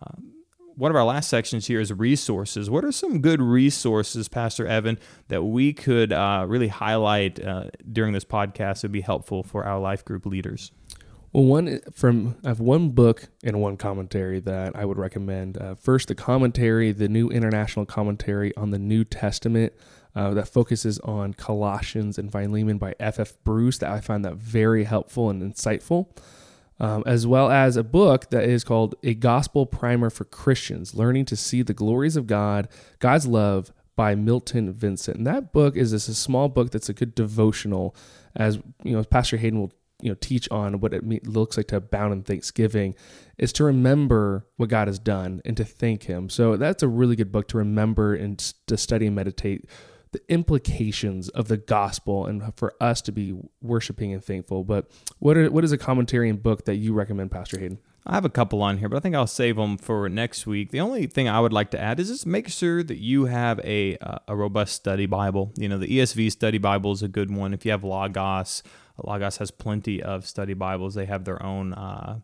Um, 0.00 0.32
one 0.74 0.90
of 0.90 0.96
our 0.96 1.04
last 1.04 1.28
sections 1.28 1.66
here 1.66 1.80
is 1.80 1.92
resources. 1.92 2.70
What 2.70 2.84
are 2.84 2.92
some 2.92 3.20
good 3.20 3.40
resources, 3.42 4.28
Pastor 4.28 4.66
Evan, 4.66 4.98
that 5.28 5.42
we 5.42 5.72
could 5.72 6.12
uh, 6.12 6.46
really 6.48 6.68
highlight 6.68 7.44
uh, 7.44 7.64
during 7.90 8.12
this 8.12 8.24
podcast 8.24 8.80
that 8.80 8.84
would 8.84 8.92
be 8.92 9.02
helpful 9.02 9.42
for 9.42 9.64
our 9.64 9.78
life 9.78 10.04
group 10.04 10.24
leaders? 10.26 10.72
Well, 11.32 11.44
one 11.44 11.80
from 11.92 12.36
I 12.44 12.48
have 12.48 12.60
one 12.60 12.90
book 12.90 13.28
and 13.42 13.60
one 13.60 13.78
commentary 13.78 14.40
that 14.40 14.76
I 14.76 14.84
would 14.84 14.98
recommend. 14.98 15.56
Uh, 15.56 15.74
first, 15.76 16.08
the 16.08 16.14
commentary, 16.14 16.92
the 16.92 17.08
New 17.08 17.30
International 17.30 17.86
Commentary 17.86 18.54
on 18.56 18.70
the 18.70 18.78
New 18.78 19.04
Testament, 19.04 19.72
uh, 20.14 20.34
that 20.34 20.48
focuses 20.48 20.98
on 21.00 21.32
Colossians 21.32 22.18
and 22.18 22.30
Philemon 22.30 22.76
by 22.76 22.94
F. 23.00 23.18
F. 23.18 23.32
Bruce. 23.44 23.78
That 23.78 23.90
I 23.90 24.00
find 24.00 24.24
that 24.26 24.34
very 24.34 24.84
helpful 24.84 25.30
and 25.30 25.42
insightful. 25.42 26.08
Um, 26.78 27.02
as 27.06 27.26
well 27.26 27.50
as 27.50 27.76
a 27.76 27.84
book 27.84 28.30
that 28.30 28.44
is 28.44 28.64
called 28.64 28.96
A 29.02 29.14
Gospel 29.14 29.64
Primer 29.64 30.10
for 30.10 30.24
Christians: 30.24 30.94
Learning 30.94 31.24
to 31.26 31.36
See 31.36 31.62
the 31.62 31.72
Glories 31.72 32.16
of 32.16 32.26
God, 32.26 32.68
God's 32.98 33.26
Love 33.26 33.72
by 33.96 34.14
Milton 34.14 34.72
Vincent. 34.72 35.16
And 35.16 35.26
that 35.26 35.52
book 35.52 35.76
is 35.76 35.92
just 35.92 36.08
a 36.08 36.14
small 36.14 36.48
book 36.48 36.70
that's 36.70 36.88
a 36.88 36.94
good 36.94 37.14
devotional, 37.14 37.94
as 38.34 38.58
you 38.82 38.92
know, 38.92 39.04
Pastor 39.04 39.36
Hayden 39.38 39.60
will 39.60 39.72
you 40.02 40.10
know 40.10 40.16
teach 40.20 40.48
on 40.50 40.80
what 40.80 40.92
it 40.92 41.26
looks 41.26 41.56
like 41.56 41.68
to 41.68 41.76
abound 41.76 42.12
in 42.12 42.22
thanksgiving 42.22 42.94
is 43.38 43.52
to 43.54 43.64
remember 43.64 44.46
what 44.56 44.68
God 44.68 44.88
has 44.88 44.98
done 44.98 45.40
and 45.44 45.56
to 45.56 45.64
thank 45.64 46.04
Him. 46.04 46.28
So 46.28 46.56
that's 46.56 46.82
a 46.82 46.88
really 46.88 47.16
good 47.16 47.32
book 47.32 47.48
to 47.48 47.58
remember 47.58 48.14
and 48.14 48.38
to 48.66 48.76
study 48.76 49.06
and 49.06 49.16
meditate 49.16 49.68
the 50.12 50.20
implications 50.28 51.30
of 51.30 51.48
the 51.48 51.56
gospel 51.56 52.26
and 52.26 52.54
for 52.56 52.74
us 52.80 53.00
to 53.02 53.12
be 53.12 53.34
worshiping 53.62 54.12
and 54.12 54.22
thankful. 54.22 54.62
But 54.62 54.90
what 55.18 55.36
are, 55.38 55.50
what 55.50 55.64
is 55.64 55.72
a 55.72 55.78
commentary 55.78 56.28
and 56.28 56.42
book 56.42 56.66
that 56.66 56.76
you 56.76 56.92
recommend, 56.92 57.30
Pastor 57.30 57.58
Hayden? 57.58 57.78
I 58.04 58.14
have 58.14 58.24
a 58.24 58.30
couple 58.30 58.62
on 58.62 58.78
here, 58.78 58.88
but 58.88 58.96
I 58.96 59.00
think 59.00 59.14
I'll 59.14 59.28
save 59.28 59.56
them 59.56 59.78
for 59.78 60.08
next 60.08 60.46
week. 60.46 60.70
The 60.70 60.80
only 60.80 61.06
thing 61.06 61.28
I 61.28 61.40
would 61.40 61.52
like 61.52 61.70
to 61.70 61.80
add 61.80 62.00
is 62.00 62.08
just 62.08 62.26
make 62.26 62.48
sure 62.48 62.82
that 62.82 62.98
you 62.98 63.26
have 63.26 63.60
a 63.60 63.96
uh, 63.98 64.18
a 64.26 64.34
robust 64.34 64.74
study 64.74 65.06
Bible. 65.06 65.52
You 65.56 65.68
know, 65.68 65.78
the 65.78 65.86
ESV 65.86 66.32
study 66.32 66.58
Bible 66.58 66.92
is 66.92 67.02
a 67.02 67.08
good 67.08 67.34
one. 67.34 67.54
If 67.54 67.64
you 67.64 67.70
have 67.70 67.84
Logos, 67.84 68.64
Logos 69.02 69.38
has 69.38 69.50
plenty 69.50 70.02
of 70.02 70.26
study 70.26 70.54
Bibles. 70.54 70.94
They 70.94 71.06
have 71.06 71.24
their 71.24 71.42
own 71.42 71.72
uh, 71.74 72.20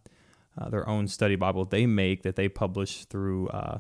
uh, 0.59 0.69
their 0.69 0.89
own 0.89 1.07
study 1.09 1.37
Bible 1.37 1.65
they 1.65 1.87
make 1.87 2.23
that 2.23 2.37
they 2.37 2.49
publish 2.49 3.05
through 3.05 3.49
uh, 3.49 3.79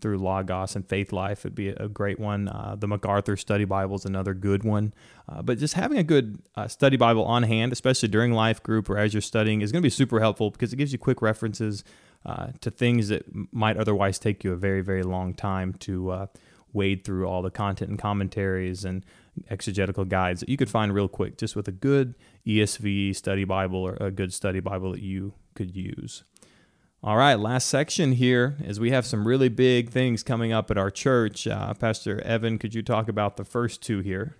through 0.00 0.18
Logos 0.18 0.74
and 0.74 0.86
Faithlife 0.86 1.40
It'd 1.40 1.54
be 1.54 1.68
a 1.68 1.88
great 1.88 2.18
one. 2.18 2.48
Uh, 2.48 2.76
the 2.78 2.88
MacArthur 2.88 3.36
Study 3.36 3.64
Bible 3.64 3.96
is 3.96 4.04
another 4.04 4.34
good 4.34 4.64
one. 4.64 4.94
Uh, 5.28 5.42
but 5.42 5.58
just 5.58 5.74
having 5.74 5.98
a 5.98 6.02
good 6.02 6.38
uh, 6.56 6.66
study 6.66 6.96
Bible 6.96 7.24
on 7.24 7.42
hand, 7.42 7.72
especially 7.72 8.08
during 8.08 8.32
life 8.32 8.62
group 8.62 8.88
or 8.88 8.98
as 8.98 9.12
you're 9.12 9.20
studying, 9.20 9.60
is 9.60 9.70
going 9.70 9.82
to 9.82 9.86
be 9.86 9.90
super 9.90 10.20
helpful 10.20 10.50
because 10.50 10.72
it 10.72 10.76
gives 10.76 10.92
you 10.92 10.98
quick 10.98 11.22
references 11.22 11.84
to 12.60 12.70
things 12.70 13.08
that 13.08 13.24
might 13.52 13.76
otherwise 13.76 14.16
take 14.16 14.44
you 14.44 14.52
a 14.52 14.56
very 14.56 14.80
very 14.80 15.02
long 15.02 15.34
time 15.34 15.72
to 15.74 16.28
wade 16.72 17.04
through 17.04 17.26
all 17.26 17.42
the 17.42 17.50
content 17.50 17.90
and 17.90 17.98
commentaries 17.98 18.84
and 18.84 19.04
exegetical 19.48 20.04
guides 20.04 20.40
that 20.40 20.48
you 20.48 20.56
could 20.56 20.70
find 20.70 20.94
real 20.94 21.08
quick 21.08 21.38
just 21.38 21.56
with 21.56 21.68
a 21.68 21.72
good 21.72 22.14
ESV 22.46 23.14
study 23.16 23.44
Bible 23.44 23.78
or 23.78 23.96
a 24.00 24.10
good 24.10 24.32
study 24.32 24.60
Bible 24.60 24.92
that 24.92 25.02
you 25.02 25.34
could 25.54 25.74
use. 25.74 26.24
All 27.04 27.16
right, 27.16 27.34
last 27.34 27.66
section 27.66 28.12
here 28.12 28.56
is 28.62 28.78
we 28.78 28.92
have 28.92 29.04
some 29.04 29.26
really 29.26 29.48
big 29.48 29.90
things 29.90 30.22
coming 30.22 30.52
up 30.52 30.70
at 30.70 30.78
our 30.78 30.90
church. 30.90 31.48
Uh, 31.48 31.74
Pastor 31.74 32.20
Evan, 32.20 32.58
could 32.58 32.74
you 32.74 32.82
talk 32.82 33.08
about 33.08 33.36
the 33.36 33.44
first 33.44 33.82
two 33.82 34.00
here? 34.00 34.36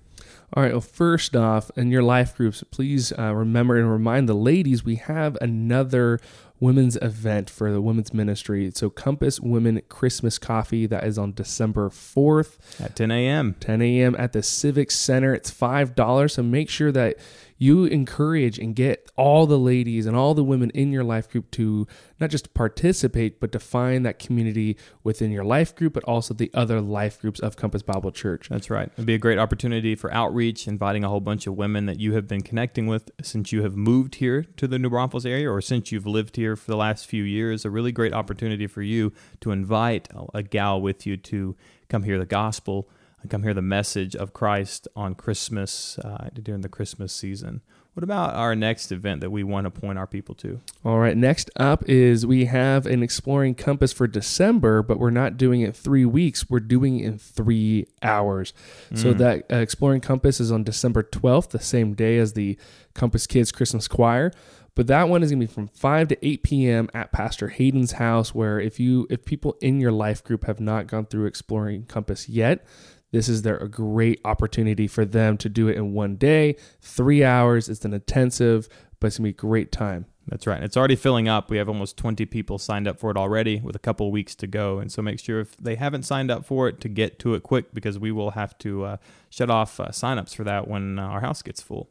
All 0.55 0.63
right. 0.63 0.73
Well, 0.73 0.81
first 0.81 1.35
off, 1.35 1.71
in 1.77 1.91
your 1.91 2.03
life 2.03 2.37
groups, 2.37 2.63
please 2.71 3.13
uh, 3.19 3.35
remember 3.35 3.77
and 3.77 3.91
remind 3.91 4.29
the 4.29 4.35
ladies 4.35 4.85
we 4.85 4.97
have 4.97 5.37
another 5.41 6.21
women's 6.63 6.97
event 7.03 7.51
for 7.51 7.73
the 7.73 7.83
women's 7.83 8.15
ministry. 8.15 8.71
So 8.73 8.89
Compass 8.89 9.41
Women 9.41 9.83
Christmas 9.89 10.39
Coffee 10.39 10.87
that 10.87 11.05
is 11.05 11.19
on 11.19 11.33
December 11.33 11.91
4th 11.91 12.57
at 12.81 12.95
10 12.95 13.11
a.m. 13.11 13.57
10 13.59 13.83
a.m. 13.83 14.15
at 14.17 14.33
the 14.33 14.45
Civic 14.45 14.93
Center. 14.93 15.35
It's 15.35 15.51
$5. 15.51 16.31
So 16.31 16.43
make 16.43 16.71
sure 16.71 16.93
that 16.93 17.17
you 17.63 17.85
encourage 17.85 18.59
and 18.59 18.75
get 18.75 19.09
all 19.17 19.47
the 19.47 19.59
ladies 19.59 20.05
and 20.05 20.17
all 20.17 20.35
the 20.35 20.43
women 20.43 20.69
in 20.71 20.91
your 20.91 21.05
life 21.05 21.31
group 21.31 21.49
to 21.53 21.87
not 22.19 22.29
just 22.29 22.53
participate, 22.55 23.39
but 23.39 23.53
to 23.53 23.61
find 23.61 24.05
that 24.05 24.19
community 24.19 24.77
within 25.05 25.31
your 25.31 25.45
life 25.45 25.73
group, 25.77 25.93
but 25.93 26.03
also 26.03 26.35
the 26.35 26.51
other 26.55 26.81
life 26.81 27.21
groups 27.21 27.39
of 27.39 27.55
Compass 27.55 27.83
Bible 27.83 28.11
Church. 28.11 28.49
That's 28.49 28.69
right. 28.69 28.91
It'd 28.95 29.07
be 29.07 29.15
a 29.15 29.19
great 29.19 29.39
opportunity 29.39 29.95
for 29.95 30.13
outreach, 30.13 30.67
inviting 30.67 31.05
a 31.05 31.09
whole 31.09 31.21
bunch 31.21 31.47
of 31.47 31.55
women 31.55 31.87
that 31.87 32.01
you 32.01 32.15
have 32.15 32.27
been 32.27 32.43
connecting 32.43 32.89
with 32.89 33.13
since 33.23 33.53
you 33.53 33.63
have 33.63 33.77
moved 33.77 34.17
here 34.17 34.45
to 34.57 34.67
the 34.67 34.77
New 34.77 34.91
Braunfels 34.91 35.25
area 35.25 35.49
or 35.49 35.61
since 35.61 35.93
you've 35.93 36.07
lived 36.07 36.35
here 36.35 36.57
for 36.57 36.69
the 36.69 36.77
last 36.77 37.07
few 37.07 37.23
years. 37.23 37.65
A 37.65 37.71
really 37.71 37.93
great 37.93 38.13
opportunity 38.13 38.67
for 38.67 38.83
you 38.83 39.13
to 39.41 39.53
invite 39.53 40.09
a 40.35 40.43
gal 40.43 40.81
with 40.81 41.07
you 41.07 41.17
to 41.17 41.55
come 41.89 42.03
hear 42.03 42.19
the 42.19 42.27
gospel 42.27 42.89
come 43.29 43.43
hear 43.43 43.55
the 43.55 43.63
message 43.63 44.15
of 44.17 44.33
Christ 44.33 44.89
on 44.97 45.15
Christmas 45.15 45.99
uh, 45.99 46.29
during 46.35 46.63
the 46.63 46.69
Christmas 46.69 47.13
season. 47.13 47.63
What 47.95 48.05
about 48.05 48.35
our 48.35 48.57
next 48.57 48.91
event 48.91 49.21
that 49.21 49.31
we 49.31 49.45
want 49.45 49.67
to 49.67 49.71
point 49.71 49.99
our 49.99 50.07
people 50.07 50.35
to? 50.37 50.61
All 50.83 50.99
right, 50.99 51.15
next 51.15 51.51
up 51.57 51.87
is 51.87 52.25
we 52.25 52.47
have 52.47 52.87
an 52.87 53.03
Exploring 53.03 53.55
Compass 53.55 53.93
for 53.93 54.07
December, 54.07 54.83
but 54.83 54.99
we're 54.99 55.11
not 55.11 55.37
doing 55.37 55.61
it 55.61 55.77
three 55.77 56.07
weeks. 56.07 56.49
We're 56.49 56.61
doing 56.61 57.01
it 57.01 57.05
in 57.05 57.19
three 57.19 57.87
hours. 58.03 58.55
Mm. 58.91 58.99
So 58.99 59.13
that 59.13 59.45
uh, 59.53 59.57
Exploring 59.57 60.01
Compass 60.01 60.41
is 60.41 60.51
on 60.51 60.65
December 60.65 61.03
12th, 61.03 61.51
the 61.51 61.61
same 61.61 61.93
day 61.93 62.17
as 62.17 62.33
the 62.33 62.57
Compass 62.95 63.27
Kids 63.27 63.53
Christmas 63.53 63.89
Choir. 63.89 64.33
But 64.75 64.87
that 64.87 65.11
one 65.11 65.23
is 65.23 65.31
going 65.31 65.41
to 65.41 65.47
be 65.47 65.53
from 65.53 65.69
5 65.69 66.09
to 66.09 66.27
8 66.27 66.43
p.m. 66.43 66.89
at 66.95 67.13
Pastor 67.13 67.49
Hayden's 67.49 67.93
house, 67.93 68.35
where 68.35 68.59
if 68.59 68.81
you 68.81 69.07
if 69.11 69.27
people 69.27 69.59
in 69.61 69.81
your 69.81 69.93
life 69.93 70.25
group 70.25 70.47
have 70.47 70.61
not 70.61 70.87
gone 70.87 71.05
through 71.05 71.27
Exploring 71.27 71.85
Compass 71.85 72.27
yet, 72.27 72.65
this 73.13 73.29
is 73.29 73.43
their 73.43 73.59
a 73.59 73.69
great 73.69 74.21
opportunity 74.25 74.89
for 74.89 75.05
them 75.05 75.37
to 75.39 75.49
do 75.49 75.69
it 75.69 75.77
in 75.77 75.93
one 75.93 76.17
day, 76.17 76.57
three 76.81 77.23
hours. 77.23 77.69
It's 77.69 77.85
an 77.85 77.95
intensive, 77.95 78.69
but 78.99 79.09
it's 79.09 79.19
gonna 79.19 79.29
be 79.29 79.31
a 79.31 79.33
great 79.35 79.71
time. 79.71 80.07
That's 80.29 80.47
right. 80.47 80.63
It's 80.63 80.77
already 80.77 80.97
filling 80.97 81.29
up. 81.29 81.51
We 81.51 81.57
have 81.59 81.69
almost 81.69 81.97
20 81.97 82.27
people 82.27 82.59
signed 82.59 82.87
up 82.87 82.99
for 82.99 83.11
it 83.11 83.17
already 83.17 83.61
with 83.61 83.75
a 83.75 83.81
couple 83.81 84.11
weeks 84.13 84.35
to 84.37 84.47
go. 84.47 84.79
And 84.79 84.91
so 84.91 85.03
make 85.03 85.19
sure 85.19 85.41
if 85.41 85.57
they 85.57 85.75
haven't 85.75 86.05
signed 86.05 86.31
up 86.31 86.45
for 86.45 86.69
it 86.69 86.81
to 86.81 86.89
get 86.89 87.19
to 87.21 87.35
it 87.35 87.43
quick 87.43 87.75
because 87.75 87.99
we 87.99 88.13
will 88.13 88.31
have 88.33 88.57
to 88.59 88.85
uh, 88.85 88.97
shut 89.31 89.51
off 89.51 89.81
uh, 89.81 89.89
signups 89.89 90.35
for 90.35 90.45
that 90.45 90.69
when 90.69 90.99
uh, 90.99 91.03
our 91.03 91.21
house 91.21 91.43
gets 91.43 91.61
full. 91.61 91.91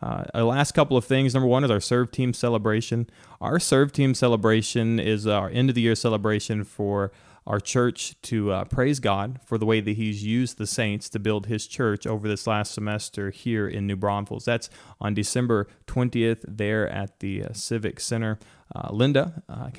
Uh, 0.00 0.24
last 0.44 0.72
couple 0.72 0.96
of 0.96 1.04
things. 1.04 1.34
Number 1.34 1.48
one 1.48 1.64
is 1.64 1.70
our 1.70 1.80
serve 1.80 2.12
team 2.12 2.32
celebration. 2.32 3.08
Our 3.40 3.58
serve 3.58 3.92
team 3.92 4.14
celebration 4.14 5.00
is 5.00 5.26
our 5.26 5.48
end 5.48 5.68
of 5.68 5.74
the 5.74 5.80
year 5.80 5.94
celebration 5.94 6.64
for 6.64 7.10
our 7.46 7.60
church 7.60 8.20
to 8.22 8.50
uh, 8.50 8.64
praise 8.64 9.00
God 9.00 9.38
for 9.44 9.58
the 9.58 9.66
way 9.66 9.80
that 9.80 9.96
He's 9.96 10.24
used 10.24 10.58
the 10.58 10.66
saints 10.66 11.08
to 11.10 11.18
build 11.18 11.46
His 11.46 11.66
church 11.66 12.06
over 12.06 12.26
this 12.26 12.46
last 12.46 12.72
semester 12.72 13.30
here 13.30 13.68
in 13.68 13.86
New 13.86 13.96
Braunfels. 13.96 14.44
That's 14.44 14.68
on 15.00 15.14
December 15.14 15.68
20th 15.86 16.44
there 16.46 16.88
at 16.88 17.20
the 17.20 17.44
uh, 17.44 17.52
Civic 17.52 18.00
Center. 18.00 18.38
Uh, 18.74 18.88
Linda 18.92 19.42
uh, 19.48 19.70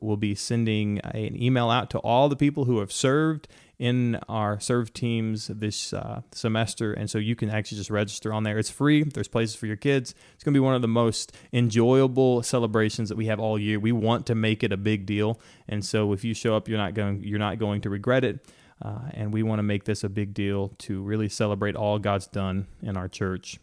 will 0.00 0.16
be 0.16 0.34
sending 0.34 0.98
an 1.00 1.40
email 1.40 1.70
out 1.70 1.90
to 1.90 1.98
all 1.98 2.28
the 2.28 2.36
people 2.36 2.64
who 2.64 2.80
have 2.80 2.90
served 2.90 3.46
in 3.82 4.14
our 4.28 4.60
serve 4.60 4.94
teams 4.94 5.48
this 5.48 5.92
uh, 5.92 6.20
semester. 6.30 6.92
And 6.92 7.10
so 7.10 7.18
you 7.18 7.34
can 7.34 7.50
actually 7.50 7.78
just 7.78 7.90
register 7.90 8.32
on 8.32 8.44
there. 8.44 8.56
It's 8.56 8.70
free, 8.70 9.02
there's 9.02 9.26
places 9.26 9.56
for 9.56 9.66
your 9.66 9.74
kids. 9.74 10.14
It's 10.34 10.44
going 10.44 10.54
to 10.54 10.56
be 10.56 10.64
one 10.64 10.76
of 10.76 10.82
the 10.82 10.88
most 10.88 11.32
enjoyable 11.52 12.44
celebrations 12.44 13.08
that 13.08 13.16
we 13.18 13.26
have 13.26 13.40
all 13.40 13.58
year. 13.58 13.80
We 13.80 13.90
want 13.90 14.26
to 14.26 14.36
make 14.36 14.62
it 14.62 14.72
a 14.72 14.76
big 14.76 15.04
deal. 15.04 15.40
And 15.68 15.84
so 15.84 16.12
if 16.12 16.22
you 16.22 16.32
show 16.32 16.54
up, 16.54 16.68
you're 16.68 16.78
not 16.78 16.94
going, 16.94 17.24
you're 17.24 17.40
not 17.40 17.58
going 17.58 17.80
to 17.80 17.90
regret 17.90 18.22
it. 18.22 18.46
Uh, 18.80 19.00
and 19.14 19.32
we 19.32 19.42
want 19.42 19.58
to 19.58 19.64
make 19.64 19.82
this 19.82 20.04
a 20.04 20.08
big 20.08 20.32
deal 20.32 20.68
to 20.78 21.02
really 21.02 21.28
celebrate 21.28 21.74
all 21.74 21.98
God's 21.98 22.28
done 22.28 22.68
in 22.82 22.96
our 22.96 23.08
church. 23.08 23.58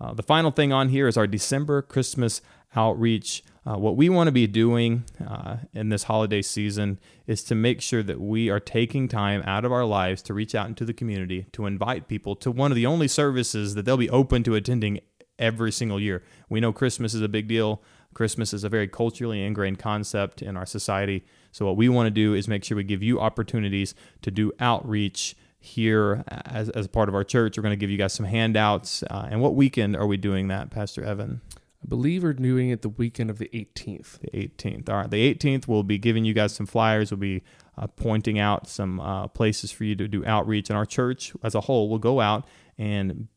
Uh, 0.00 0.12
the 0.14 0.24
final 0.24 0.50
thing 0.50 0.72
on 0.72 0.88
here 0.88 1.06
is 1.06 1.16
our 1.16 1.28
December 1.28 1.80
Christmas 1.80 2.42
outreach. 2.74 3.44
Uh, 3.66 3.76
what 3.76 3.96
we 3.96 4.08
want 4.08 4.26
to 4.26 4.32
be 4.32 4.46
doing 4.46 5.04
uh, 5.26 5.56
in 5.74 5.90
this 5.90 6.04
holiday 6.04 6.40
season 6.40 6.98
is 7.26 7.44
to 7.44 7.54
make 7.54 7.82
sure 7.82 8.02
that 8.02 8.20
we 8.20 8.48
are 8.48 8.60
taking 8.60 9.06
time 9.06 9.42
out 9.44 9.64
of 9.64 9.72
our 9.72 9.84
lives 9.84 10.22
to 10.22 10.32
reach 10.32 10.54
out 10.54 10.66
into 10.66 10.84
the 10.84 10.94
community, 10.94 11.46
to 11.52 11.66
invite 11.66 12.08
people 12.08 12.34
to 12.34 12.50
one 12.50 12.72
of 12.72 12.76
the 12.76 12.86
only 12.86 13.06
services 13.06 13.74
that 13.74 13.84
they'll 13.84 13.98
be 13.98 14.08
open 14.10 14.42
to 14.42 14.54
attending 14.54 14.98
every 15.38 15.70
single 15.70 16.00
year. 16.00 16.22
We 16.48 16.60
know 16.60 16.72
Christmas 16.72 17.12
is 17.12 17.20
a 17.20 17.28
big 17.28 17.48
deal. 17.48 17.82
Christmas 18.14 18.52
is 18.52 18.64
a 18.64 18.68
very 18.68 18.88
culturally 18.88 19.44
ingrained 19.44 19.78
concept 19.78 20.42
in 20.42 20.56
our 20.56 20.66
society. 20.66 21.24
So, 21.52 21.66
what 21.66 21.76
we 21.76 21.88
want 21.88 22.06
to 22.06 22.10
do 22.10 22.34
is 22.34 22.48
make 22.48 22.64
sure 22.64 22.76
we 22.76 22.84
give 22.84 23.02
you 23.02 23.20
opportunities 23.20 23.94
to 24.22 24.30
do 24.30 24.52
outreach 24.58 25.36
here 25.60 26.24
as, 26.28 26.70
as 26.70 26.88
part 26.88 27.08
of 27.08 27.14
our 27.14 27.22
church. 27.22 27.56
We're 27.56 27.62
going 27.62 27.72
to 27.72 27.76
give 27.76 27.90
you 27.90 27.98
guys 27.98 28.14
some 28.14 28.26
handouts. 28.26 29.04
Uh, 29.04 29.28
and 29.30 29.40
what 29.40 29.54
weekend 29.54 29.94
are 29.96 30.06
we 30.06 30.16
doing 30.16 30.48
that, 30.48 30.70
Pastor 30.70 31.04
Evan? 31.04 31.40
I 31.82 31.86
believe 31.88 32.22
we're 32.22 32.34
doing 32.34 32.70
it 32.70 32.82
the 32.82 32.90
weekend 32.90 33.30
of 33.30 33.38
the 33.38 33.48
18th. 33.54 34.20
The 34.20 34.30
18th. 34.30 34.88
All 34.88 34.96
right. 34.96 35.10
The 35.10 35.34
18th, 35.34 35.66
we'll 35.66 35.82
be 35.82 35.98
giving 35.98 36.24
you 36.24 36.34
guys 36.34 36.54
some 36.54 36.66
flyers. 36.66 37.10
We'll 37.10 37.18
be 37.18 37.42
uh, 37.78 37.86
pointing 37.86 38.38
out 38.38 38.68
some 38.68 39.00
uh, 39.00 39.28
places 39.28 39.72
for 39.72 39.84
you 39.84 39.94
to 39.96 40.06
do 40.06 40.24
outreach. 40.26 40.68
And 40.68 40.76
our 40.76 40.84
church 40.84 41.32
as 41.42 41.54
a 41.54 41.62
whole 41.62 41.88
will 41.88 41.98
go 41.98 42.20
out 42.20 42.46
and 42.76 43.28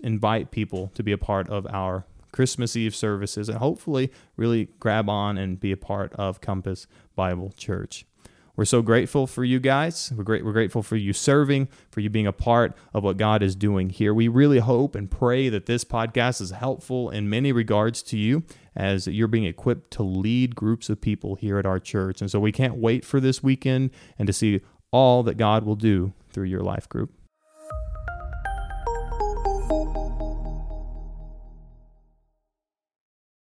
invite 0.00 0.50
people 0.50 0.90
to 0.94 1.02
be 1.02 1.12
a 1.12 1.18
part 1.18 1.48
of 1.50 1.66
our 1.66 2.06
Christmas 2.32 2.74
Eve 2.74 2.96
services 2.96 3.48
and 3.48 3.58
hopefully 3.58 4.10
really 4.36 4.68
grab 4.80 5.08
on 5.08 5.38
and 5.38 5.60
be 5.60 5.70
a 5.70 5.76
part 5.76 6.12
of 6.14 6.40
Compass 6.40 6.86
Bible 7.14 7.52
Church. 7.56 8.06
We're 8.56 8.64
so 8.64 8.82
grateful 8.82 9.26
for 9.26 9.42
you 9.42 9.58
guys. 9.58 10.12
We're 10.16 10.22
great. 10.22 10.44
We're 10.44 10.52
grateful 10.52 10.84
for 10.84 10.94
you 10.94 11.12
serving, 11.12 11.68
for 11.90 11.98
you 11.98 12.08
being 12.08 12.28
a 12.28 12.32
part 12.32 12.76
of 12.92 13.02
what 13.02 13.16
God 13.16 13.42
is 13.42 13.56
doing 13.56 13.90
here. 13.90 14.14
We 14.14 14.28
really 14.28 14.60
hope 14.60 14.94
and 14.94 15.10
pray 15.10 15.48
that 15.48 15.66
this 15.66 15.84
podcast 15.84 16.40
is 16.40 16.50
helpful 16.50 17.10
in 17.10 17.28
many 17.28 17.50
regards 17.50 18.00
to 18.04 18.16
you 18.16 18.44
as 18.76 19.08
you're 19.08 19.26
being 19.26 19.44
equipped 19.44 19.90
to 19.92 20.04
lead 20.04 20.54
groups 20.54 20.88
of 20.88 21.00
people 21.00 21.34
here 21.34 21.58
at 21.58 21.66
our 21.66 21.80
church. 21.80 22.20
And 22.20 22.30
so 22.30 22.38
we 22.38 22.52
can't 22.52 22.76
wait 22.76 23.04
for 23.04 23.18
this 23.18 23.42
weekend 23.42 23.90
and 24.18 24.28
to 24.28 24.32
see 24.32 24.60
all 24.92 25.24
that 25.24 25.36
God 25.36 25.64
will 25.64 25.74
do 25.74 26.12
through 26.30 26.44
your 26.44 26.62
life 26.62 26.88
group. 26.88 27.12